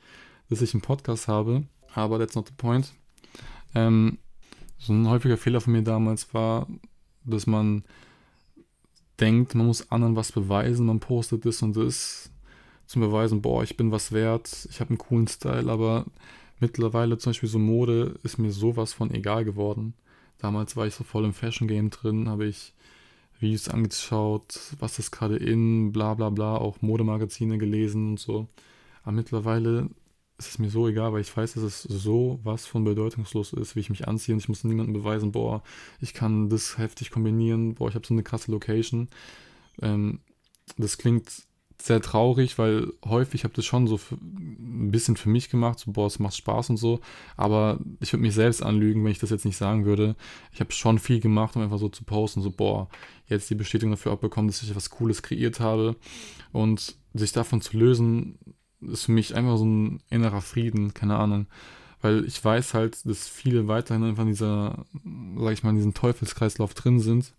dass 0.49 0.63
ich 0.63 0.75
einen 0.75 0.83
Podcast 0.83 1.27
habe. 1.27 1.65
Aber 1.95 2.19
that's 2.19 2.35
not 2.35 2.47
the 2.47 2.55
point. 2.57 2.93
Ähm, 3.75 4.19
so 4.79 4.93
ein 4.93 5.09
häufiger 5.09 5.37
Fehler 5.37 5.61
von 5.61 5.73
mir 5.73 5.83
damals 5.83 6.33
war, 6.35 6.69
dass 7.25 7.47
man 7.47 7.85
denkt, 9.21 9.55
man 9.55 9.67
muss 9.67 9.91
anderen 9.91 10.17
was 10.17 10.33
beweisen, 10.33 10.87
man 10.87 11.01
postet 11.01 11.47
das 11.47 11.63
und 11.63 11.77
das 11.77 12.32
zum 12.93 13.03
Beweisen, 13.03 13.43
boah, 13.43 13.63
ich 13.63 13.77
bin 13.77 13.91
was 13.91 14.13
wert, 14.13 14.69
ich 14.71 14.81
habe 14.81 14.91
einen 14.91 14.99
coolen 14.99 15.27
Style, 15.27 15.71
aber 15.71 16.07
mittlerweile 16.61 17.19
zum 17.19 17.31
Beispiel 17.31 17.49
so 17.49 17.59
Mode 17.59 18.19
ist 18.23 18.39
mir 18.39 18.53
sowas 18.53 18.93
von 18.93 19.11
egal 19.11 19.45
geworden. 19.45 19.95
Damals 20.39 20.77
war 20.77 20.87
ich 20.87 20.95
so 20.95 21.03
voll 21.03 21.25
im 21.25 21.33
Fashion 21.33 21.69
Game 21.69 21.91
drin, 21.91 22.29
habe 22.29 22.47
ich 22.47 22.75
Videos 23.41 23.69
angeschaut, 23.69 24.61
was 24.79 24.99
ist 24.99 25.11
gerade 25.11 25.37
in, 25.37 25.93
bla 25.93 26.15
bla 26.15 26.31
bla, 26.31 26.57
auch 26.57 26.83
Modemagazine 26.83 27.59
gelesen 27.59 28.11
und 28.11 28.21
so. 28.21 28.49
Aber 29.03 29.13
mittlerweile 29.13 29.89
ist 30.39 30.49
es 30.51 30.59
mir 30.59 30.71
so 30.71 30.87
egal, 30.87 31.13
weil 31.13 31.23
ich 31.23 31.35
weiß, 31.35 31.55
dass 31.55 31.63
es 31.63 31.83
so 31.83 32.41
was 32.43 32.67
von 32.67 32.85
bedeutungslos 32.85 33.53
ist, 33.55 33.75
wie 33.75 33.81
ich 33.81 33.91
mich 33.91 34.07
anziehe 34.07 34.35
und 34.35 34.41
ich 34.41 34.49
muss 34.49 34.65
niemandem 34.65 34.93
beweisen, 34.93 35.33
boah, 35.33 35.63
ich 36.01 36.13
kann 36.13 36.51
das 36.51 36.77
heftig 36.79 37.11
kombinieren, 37.11 37.75
boah, 37.75 37.89
ich 37.89 37.95
habe 37.95 38.07
so 38.07 38.13
eine 38.13 38.23
krasse 38.23 38.51
Location. 38.53 39.09
Ähm, 39.81 40.21
das 40.77 40.99
klingt 40.99 41.47
sehr 41.87 42.01
traurig, 42.01 42.59
weil 42.59 42.93
häufig 43.05 43.45
habe 43.45 43.55
das 43.55 43.65
schon 43.65 43.87
so 43.87 43.99
ein 44.13 44.91
bisschen 44.91 45.17
für 45.17 45.29
mich 45.29 45.51
gemacht, 45.51 45.81
so 45.81 45.93
boah, 45.93 46.07
es 46.07 46.19
macht 46.19 46.37
Spaß 46.37 46.71
und 46.71 46.77
so, 46.77 47.01
aber 47.37 47.81
ich 48.01 48.13
würde 48.13 48.23
mich 48.23 48.35
selbst 48.35 48.63
anlügen, 48.63 49.05
wenn 49.05 49.11
ich 49.11 49.19
das 49.19 49.31
jetzt 49.31 49.45
nicht 49.45 49.57
sagen 49.57 49.85
würde. 49.85 50.15
Ich 50.53 50.61
habe 50.61 50.73
schon 50.73 50.99
viel 50.99 51.19
gemacht, 51.21 51.57
um 51.57 51.63
einfach 51.63 51.79
so 51.79 51.89
zu 51.89 52.05
posten, 52.05 52.41
so 52.41 52.51
boah, 52.51 52.89
jetzt 53.27 53.51
die 53.51 53.57
Bestätigung 53.57 53.93
dafür 53.93 54.13
abbekommen, 54.13 54.49
dass 54.49 54.63
ich 54.63 54.71
etwas 54.71 54.91
Cooles 54.91 55.23
kreiert 55.23 55.61
habe 55.61 55.97
und 56.53 56.95
sich 57.15 57.33
davon 57.33 57.61
zu 57.61 57.77
lösen, 57.77 58.39
ist 58.81 59.07
für 59.07 59.13
mich 59.13 59.35
einfach 59.35 59.57
so 59.57 59.65
ein 59.67 60.01
innerer 60.11 60.41
Frieden, 60.41 60.95
keine 60.95 61.17
Ahnung. 61.17 61.47
Weil 62.01 62.25
ich 62.25 62.45
weiß 62.45 62.75
halt, 62.75 63.07
dass 63.07 63.29
viele 63.29 63.69
weiterhin 63.69 64.03
einfach 64.05 64.23
in 64.23 64.31
dieser, 64.31 64.85
sag 65.37 65.53
ich 65.53 65.63
mal, 65.63 65.71
in 65.71 65.77
diesem 65.77 65.95
Teufelskreislauf 65.95 66.75
drin 66.75 66.99
sind, 66.99 67.33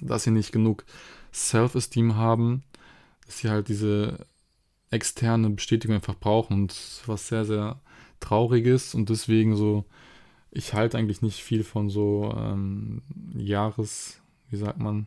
dass 0.00 0.24
sie 0.24 0.32
nicht 0.32 0.50
genug 0.50 0.84
Self-Esteem 1.32 2.16
haben, 2.16 2.64
dass 3.30 3.38
sie 3.38 3.48
halt 3.48 3.68
diese 3.68 4.26
externe 4.90 5.50
Bestätigung 5.50 5.94
einfach 5.94 6.16
brauchen 6.18 6.62
und 6.62 6.74
was 7.06 7.28
sehr, 7.28 7.44
sehr 7.44 7.80
traurig 8.18 8.66
ist 8.66 8.96
und 8.96 9.08
deswegen 9.08 9.54
so, 9.54 9.84
ich 10.50 10.74
halte 10.74 10.98
eigentlich 10.98 11.22
nicht 11.22 11.38
viel 11.38 11.62
von 11.62 11.90
so 11.90 12.34
ähm, 12.36 13.02
Jahres, 13.36 14.20
wie 14.50 14.56
sagt 14.56 14.80
man, 14.80 15.06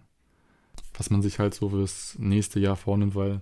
was 0.94 1.10
man 1.10 1.22
sich 1.22 1.40
halt 1.40 1.54
so 1.54 1.68
für 1.68 1.82
das 1.82 2.16
nächste 2.18 2.62
Jahr 2.62 2.78
vornimmt, 2.78 3.14
weil 3.14 3.42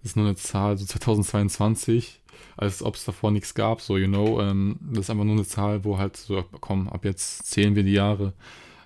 das 0.00 0.12
ist 0.12 0.16
nur 0.16 0.26
eine 0.26 0.36
Zahl, 0.36 0.78
so 0.78 0.86
2022, 0.86 2.22
als 2.56 2.84
ob 2.84 2.94
es 2.94 3.04
davor 3.04 3.32
nichts 3.32 3.54
gab, 3.54 3.80
so, 3.80 3.96
you 3.96 4.06
know, 4.06 4.40
ähm, 4.40 4.78
das 4.80 5.06
ist 5.06 5.10
einfach 5.10 5.24
nur 5.24 5.34
eine 5.34 5.44
Zahl, 5.44 5.84
wo 5.84 5.98
halt 5.98 6.16
so, 6.16 6.44
komm, 6.60 6.88
ab 6.88 7.04
jetzt 7.04 7.46
zählen 7.46 7.74
wir 7.74 7.82
die 7.82 7.94
Jahre. 7.94 8.32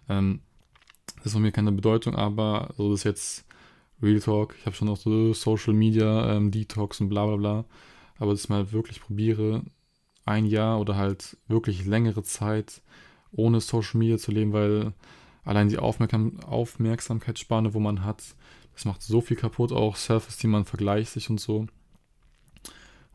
Ähm, 0.08 0.40
das 1.16 1.26
ist 1.26 1.32
von 1.34 1.42
mir 1.42 1.52
keine 1.52 1.70
Bedeutung, 1.70 2.14
aber 2.14 2.72
so 2.78 2.90
das 2.90 3.04
jetzt 3.04 3.44
Real 4.04 4.20
Talk. 4.20 4.54
Ich 4.58 4.66
habe 4.66 4.76
schon 4.76 4.88
auch 4.88 4.96
so 4.96 5.32
Social 5.32 5.72
Media 5.72 6.36
ähm, 6.36 6.50
Detox 6.50 7.00
und 7.00 7.08
bla 7.08 7.26
bla 7.26 7.36
bla. 7.36 7.64
Aber 8.18 8.32
dass 8.32 8.44
ich 8.44 8.48
mal 8.48 8.70
wirklich 8.72 9.00
probiere, 9.00 9.64
ein 10.26 10.46
Jahr 10.46 10.78
oder 10.78 10.96
halt 10.96 11.36
wirklich 11.48 11.84
längere 11.84 12.22
Zeit 12.22 12.82
ohne 13.32 13.60
Social 13.60 13.98
Media 13.98 14.18
zu 14.18 14.30
leben, 14.30 14.52
weil 14.52 14.92
allein 15.44 15.68
die 15.68 15.78
Aufmerksam 15.78 16.38
Aufmerksamkeitsspanne, 16.40 17.74
wo 17.74 17.80
man 17.80 18.04
hat, 18.04 18.22
das 18.74 18.84
macht 18.84 19.02
so 19.02 19.20
viel 19.20 19.36
kaputt, 19.36 19.72
auch 19.72 19.96
Self-Esteem, 19.96 20.50
man 20.50 20.64
vergleicht 20.64 21.12
sich 21.12 21.30
und 21.30 21.40
so. 21.40 21.66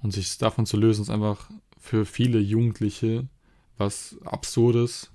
Und 0.01 0.11
sich 0.11 0.37
davon 0.37 0.65
zu 0.65 0.77
lösen, 0.77 1.01
ist 1.01 1.09
einfach 1.09 1.49
für 1.77 2.05
viele 2.05 2.39
Jugendliche 2.39 3.27
was 3.77 4.17
Absurdes, 4.25 5.09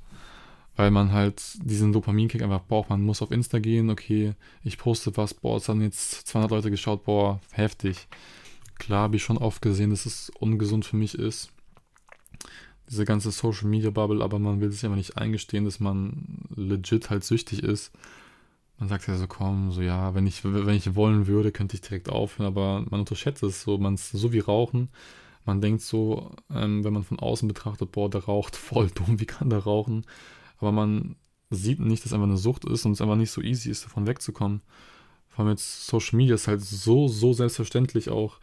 weil 0.76 0.90
man 0.90 1.12
halt 1.12 1.42
diesen 1.62 1.92
Dopaminkick 1.92 2.42
einfach 2.42 2.64
braucht. 2.64 2.90
Man 2.90 3.02
muss 3.02 3.22
auf 3.22 3.30
Insta 3.30 3.58
gehen, 3.58 3.90
okay, 3.90 4.34
ich 4.62 4.78
poste 4.78 5.16
was, 5.16 5.34
boah, 5.34 5.56
es 5.56 5.68
haben 5.68 5.82
jetzt 5.82 6.26
200 6.26 6.50
Leute 6.50 6.70
geschaut, 6.70 7.04
boah, 7.04 7.40
heftig. 7.52 8.08
Klar 8.78 9.02
habe 9.02 9.16
ich 9.16 9.22
schon 9.22 9.38
oft 9.38 9.62
gesehen, 9.62 9.90
dass 9.90 10.06
es 10.06 10.30
ungesund 10.38 10.84
für 10.84 10.96
mich 10.96 11.14
ist. 11.14 11.50
Diese 12.90 13.04
ganze 13.04 13.30
Social 13.30 13.68
Media 13.68 13.90
Bubble, 13.90 14.22
aber 14.22 14.38
man 14.38 14.60
will 14.60 14.70
sich 14.70 14.84
einfach 14.84 14.96
nicht 14.96 15.16
eingestehen, 15.16 15.64
dass 15.64 15.80
man 15.80 16.44
legit 16.54 17.08
halt 17.08 17.24
süchtig 17.24 17.62
ist. 17.62 17.92
Man 18.78 18.88
sagt 18.88 19.06
ja 19.06 19.16
so, 19.16 19.28
komm, 19.28 19.70
so 19.70 19.80
ja, 19.80 20.14
wenn 20.14 20.26
ich, 20.26 20.44
wenn 20.44 20.74
ich 20.74 20.96
wollen 20.96 21.28
würde, 21.28 21.52
könnte 21.52 21.76
ich 21.76 21.80
direkt 21.80 22.08
aufhören, 22.08 22.48
aber 22.48 22.84
man 22.90 23.00
unterschätzt 23.00 23.44
es 23.44 23.62
so, 23.62 23.78
man 23.78 23.94
ist 23.94 24.10
so 24.10 24.32
wie 24.32 24.40
Rauchen. 24.40 24.90
Man 25.44 25.60
denkt 25.60 25.82
so, 25.82 26.32
ähm, 26.50 26.84
wenn 26.84 26.92
man 26.92 27.04
von 27.04 27.18
außen 27.18 27.46
betrachtet, 27.46 27.92
boah, 27.92 28.10
der 28.10 28.24
raucht 28.24 28.56
voll 28.56 28.90
dumm, 28.90 29.20
wie 29.20 29.26
kann 29.26 29.50
der 29.50 29.60
rauchen? 29.60 30.04
Aber 30.58 30.72
man 30.72 31.16
sieht 31.50 31.80
nicht, 31.80 32.02
dass 32.02 32.06
es 32.06 32.12
einfach 32.12 32.26
eine 32.26 32.36
Sucht 32.36 32.64
ist 32.64 32.84
und 32.84 32.92
es 32.92 33.00
einfach 33.00 33.16
nicht 33.16 33.30
so 33.30 33.40
easy 33.40 33.70
ist, 33.70 33.84
davon 33.84 34.06
wegzukommen. 34.06 34.62
Vor 35.28 35.44
allem 35.44 35.52
jetzt 35.52 35.86
Social 35.86 36.16
Media 36.16 36.34
ist 36.34 36.48
halt 36.48 36.60
so, 36.60 37.08
so 37.08 37.32
selbstverständlich 37.32 38.08
auch. 38.08 38.38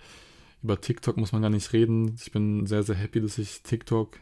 Über 0.64 0.80
TikTok 0.80 1.18
muss 1.18 1.32
man 1.32 1.42
gar 1.42 1.50
nicht 1.50 1.74
reden. 1.74 2.16
Ich 2.22 2.32
bin 2.32 2.66
sehr, 2.68 2.84
sehr 2.84 2.96
happy, 2.96 3.22
dass 3.22 3.38
ich 3.38 3.64
TikTok 3.64 4.20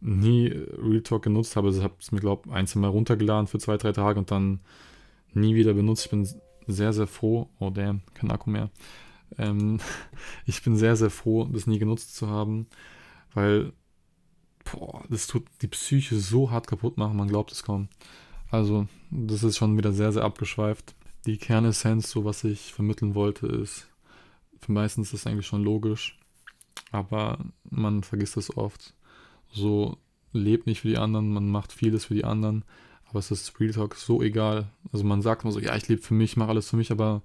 nie 0.00 0.48
Real 0.48 1.02
Talk 1.02 1.22
genutzt 1.22 1.56
habe. 1.56 1.68
Also 1.68 1.78
ich 1.78 1.84
habe 1.84 1.94
es 2.00 2.12
mir, 2.12 2.20
glaube 2.20 2.42
ich, 2.46 2.52
ein, 2.52 2.66
zwei 2.66 2.80
Mal 2.80 2.88
runtergeladen 2.88 3.46
für 3.46 3.58
zwei, 3.58 3.76
drei 3.76 3.92
Tage 3.92 4.18
und 4.18 4.30
dann 4.30 4.60
nie 5.32 5.54
wieder 5.54 5.74
benutzt. 5.74 6.06
Ich 6.06 6.10
bin 6.10 6.28
sehr, 6.66 6.92
sehr 6.92 7.06
froh. 7.06 7.48
Oh, 7.58 7.70
damn, 7.70 8.02
kein 8.14 8.30
Akku 8.30 8.50
mehr. 8.50 8.70
Ähm, 9.38 9.78
ich 10.46 10.62
bin 10.62 10.76
sehr, 10.76 10.96
sehr 10.96 11.10
froh, 11.10 11.44
das 11.44 11.66
nie 11.66 11.78
genutzt 11.78 12.16
zu 12.16 12.28
haben, 12.28 12.66
weil 13.34 13.72
boah, 14.72 15.04
das 15.08 15.26
tut 15.26 15.44
die 15.62 15.68
Psyche 15.68 16.18
so 16.18 16.50
hart 16.50 16.66
kaputt 16.66 16.96
machen, 16.96 17.16
man 17.16 17.28
glaubt 17.28 17.52
es 17.52 17.62
kaum. 17.62 17.88
Also, 18.50 18.86
das 19.10 19.42
ist 19.42 19.56
schon 19.56 19.76
wieder 19.76 19.92
sehr, 19.92 20.12
sehr 20.12 20.24
abgeschweift. 20.24 20.94
Die 21.26 21.36
Kernessenz, 21.36 22.10
so 22.10 22.24
was 22.24 22.44
ich 22.44 22.72
vermitteln 22.72 23.14
wollte, 23.14 23.46
ist, 23.46 23.88
für 24.60 24.72
meistens 24.72 25.12
ist 25.12 25.26
eigentlich 25.26 25.46
schon 25.46 25.62
logisch, 25.62 26.18
aber 26.90 27.38
man 27.70 28.02
vergisst 28.02 28.36
es 28.36 28.56
oft. 28.56 28.94
So, 29.52 29.98
lebt 30.32 30.66
nicht 30.66 30.80
für 30.80 30.88
die 30.88 30.98
anderen, 30.98 31.32
man 31.32 31.48
macht 31.48 31.72
vieles 31.72 32.06
für 32.06 32.14
die 32.14 32.24
anderen, 32.24 32.64
aber 33.08 33.18
es 33.18 33.30
ist 33.30 33.58
Real 33.58 33.72
Talk 33.72 33.96
so 33.96 34.22
egal. 34.22 34.70
Also 34.92 35.04
man 35.04 35.22
sagt 35.22 35.42
immer 35.42 35.52
so, 35.52 35.60
ja, 35.60 35.74
ich 35.76 35.88
lebe 35.88 36.02
für 36.02 36.14
mich, 36.14 36.36
mache 36.36 36.50
alles 36.50 36.68
für 36.70 36.76
mich, 36.76 36.92
aber 36.92 37.22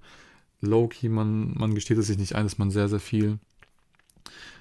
low-key, 0.60 1.08
man, 1.08 1.54
man 1.56 1.74
gesteht 1.74 1.98
es 1.98 2.08
sich 2.08 2.18
nicht 2.18 2.34
ein, 2.34 2.44
dass 2.44 2.58
man 2.58 2.70
sehr, 2.70 2.88
sehr 2.88 3.00
viel 3.00 3.38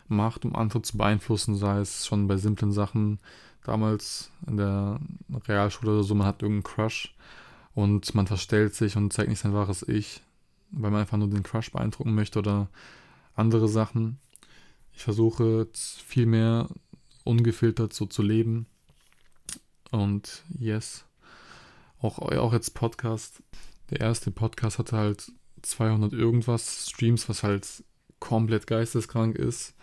macht, 0.07 0.45
um 0.45 0.55
andere 0.55 0.81
zu 0.81 0.97
beeinflussen, 0.97 1.55
sei 1.55 1.79
es 1.79 2.05
schon 2.05 2.27
bei 2.27 2.37
simplen 2.37 2.71
Sachen, 2.71 3.19
damals 3.63 4.31
in 4.47 4.57
der 4.57 4.99
Realschule 5.47 5.93
oder 5.93 6.03
so, 6.03 6.15
man 6.15 6.27
hat 6.27 6.41
irgendeinen 6.41 6.63
Crush 6.75 7.15
und 7.73 8.13
man 8.15 8.27
verstellt 8.27 8.75
sich 8.75 8.95
und 8.95 9.11
zeigt 9.11 9.29
nicht 9.29 9.39
sein 9.39 9.53
wahres 9.53 9.87
Ich, 9.87 10.21
weil 10.71 10.91
man 10.91 11.01
einfach 11.01 11.17
nur 11.17 11.29
den 11.29 11.43
Crush 11.43 11.71
beeindrucken 11.71 12.13
möchte 12.13 12.39
oder 12.39 12.69
andere 13.35 13.67
Sachen. 13.67 14.19
Ich 14.93 15.03
versuche 15.03 15.67
viel 15.73 16.25
mehr 16.25 16.69
ungefiltert 17.23 17.93
so 17.93 18.05
zu 18.05 18.21
leben. 18.21 18.67
Und 19.91 20.43
yes, 20.57 21.05
auch, 22.01 22.19
auch 22.19 22.53
jetzt 22.53 22.73
Podcast. 22.73 23.43
Der 23.89 24.01
erste 24.01 24.31
Podcast 24.31 24.79
hatte 24.79 24.97
halt 24.97 25.31
200 25.61 26.13
irgendwas 26.13 26.89
Streams, 26.89 27.27
was 27.27 27.43
halt 27.43 27.83
komplett 28.25 28.65
geisteskrank 28.65 29.35
ist. 29.35 29.75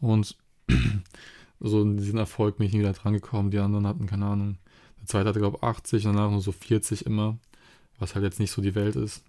Und 0.00 0.36
so 1.60 1.82
in 1.82 1.98
diesen 1.98 2.18
Erfolg 2.18 2.56
bin 2.56 2.66
ich 2.66 2.72
nie 2.72 2.80
wieder 2.80 2.94
dran 2.94 3.12
gekommen. 3.12 3.50
Die 3.50 3.58
anderen 3.58 3.86
hatten, 3.86 4.06
keine 4.06 4.26
Ahnung, 4.26 4.56
der 5.00 5.06
zweite 5.06 5.28
hatte, 5.28 5.40
glaube 5.40 5.58
ich, 5.58 5.62
80 5.62 6.06
und 6.06 6.14
danach 6.14 6.30
nur 6.30 6.40
so 6.40 6.52
40 6.52 7.04
immer, 7.04 7.38
was 7.98 8.14
halt 8.14 8.24
jetzt 8.24 8.40
nicht 8.40 8.52
so 8.52 8.62
die 8.62 8.74
Welt 8.74 8.96
ist. 8.96 9.22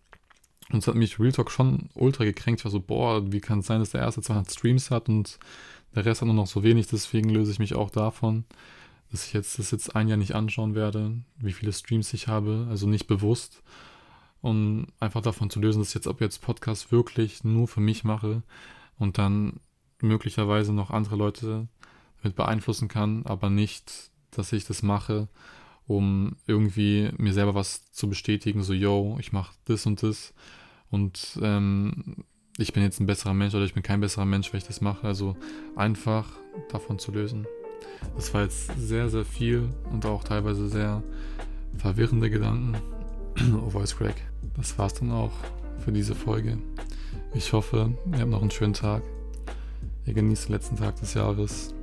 Und 0.72 0.80
es 0.80 0.88
hat 0.88 0.96
mich 0.96 1.20
Real 1.20 1.34
Talk 1.34 1.52
schon 1.52 1.90
ultra 1.94 2.24
gekränkt. 2.24 2.62
Ich 2.62 2.66
war 2.66 2.72
so, 2.72 2.80
boah, 2.80 3.32
wie 3.32 3.42
kann 3.42 3.60
es 3.60 3.68
sein, 3.68 3.80
dass 3.80 3.92
der 3.92 4.02
erste 4.02 4.22
200 4.22 4.52
Streams 4.52 4.90
hat 4.90 5.10
und 5.10 5.38
der 5.94 6.06
Rest 6.06 6.22
hat 6.22 6.28
nur 6.28 6.36
noch 6.36 6.48
so 6.48 6.64
wenig. 6.64 6.88
Deswegen 6.88 7.30
löse 7.30 7.52
ich 7.52 7.60
mich 7.60 7.76
auch 7.76 7.90
davon, 7.90 8.46
dass 9.12 9.28
ich 9.28 9.34
jetzt 9.34 9.60
das 9.60 9.72
jetzt 9.72 9.96
ein 9.96 10.08
Jahr 10.08 10.18
nicht 10.18 10.34
anschauen 10.34 10.76
werde, 10.76 11.12
wie 11.38 11.54
viele 11.54 11.74
Streams 11.74 12.14
ich 12.14 12.28
habe. 12.28 12.68
Also 12.70 12.88
nicht 12.88 13.08
bewusst. 13.08 13.62
Und 14.46 14.86
einfach 15.00 15.24
davon 15.24 15.50
zu 15.50 15.60
lösen, 15.60 15.80
dass 15.80 15.88
ich 15.88 15.96
jetzt 15.96 16.08
ab 16.08 16.22
jetzt 16.22 16.40
Podcast 16.40 16.92
wirklich 16.92 17.44
nur 17.44 17.68
für 17.68 17.80
mich 17.80 18.04
mache 18.04 18.44
und 19.00 19.18
dann 19.18 19.60
möglicherweise 20.00 20.72
noch 20.72 20.92
andere 20.92 21.16
Leute 21.16 21.68
mit 22.22 22.36
beeinflussen 22.36 22.88
kann, 22.88 23.26
aber 23.26 23.50
nicht, 23.50 24.12
dass 24.30 24.54
ich 24.54 24.66
das 24.66 24.84
mache, 24.84 25.30
um 25.88 26.36
irgendwie 26.46 27.10
mir 27.18 27.34
selber 27.34 27.56
was 27.56 27.92
zu 27.92 28.08
bestätigen, 28.08 28.62
so, 28.62 28.74
yo, 28.74 29.18
ich 29.20 29.32
mache 29.32 29.56
das 29.66 29.88
und 29.88 30.04
das 30.04 30.36
und 30.92 31.40
ähm, 31.42 32.24
ich 32.60 32.72
bin 32.72 32.84
jetzt 32.84 33.00
ein 33.00 33.08
besserer 33.08 33.34
Mensch 33.34 33.56
oder 33.56 33.66
ich 33.66 33.74
bin 33.74 33.82
kein 33.82 34.00
besserer 34.00 34.26
Mensch, 34.26 34.54
weil 34.54 34.60
ich 34.60 34.68
das 34.68 34.80
mache. 34.80 35.08
Also 35.08 35.36
einfach 35.76 36.30
davon 36.70 37.00
zu 37.00 37.12
lösen. 37.12 37.48
Das 38.16 38.32
war 38.36 38.44
jetzt 38.44 38.72
sehr, 38.78 39.10
sehr 39.10 39.26
viel 39.26 39.70
und 39.92 40.06
auch 40.06 40.24
teilweise 40.24 40.70
sehr 40.70 41.02
verwirrende 41.80 42.30
Gedanken. 42.30 42.76
oh, 43.66 43.70
Voice 43.70 43.96
Crack. 43.98 44.16
Das 44.56 44.78
war's 44.78 44.94
dann 44.94 45.12
auch 45.12 45.32
für 45.80 45.92
diese 45.92 46.16
Folge. 46.16 46.58
Ich 47.34 47.52
hoffe, 47.54 47.94
ihr 48.12 48.20
habt 48.20 48.32
noch 48.32 48.42
einen 48.42 48.52
schönen 48.52 48.74
Tag. 48.74 49.04
Ihr 50.06 50.14
genießt 50.14 50.48
den 50.48 50.54
letzten 50.54 50.78
Tag 50.78 50.96
des 50.98 51.16
Jahres 51.16 51.74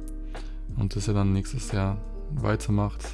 und 0.77 0.97
dass 0.97 1.09
ihr 1.09 1.15
dann 1.15 1.33
nächstes 1.33 1.73
Jahr 1.73 1.99
weitermacht, 2.35 3.05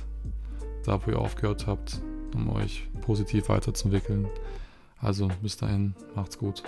da 0.84 1.04
wo 1.04 1.10
ihr 1.10 1.18
aufgehört 1.18 1.66
habt, 1.66 2.00
um 2.34 2.50
euch 2.50 2.86
positiv 3.00 3.48
weiterzuentwickeln. 3.48 4.28
Also 5.00 5.28
bis 5.42 5.56
dahin, 5.56 5.94
macht's 6.14 6.38
gut. 6.38 6.62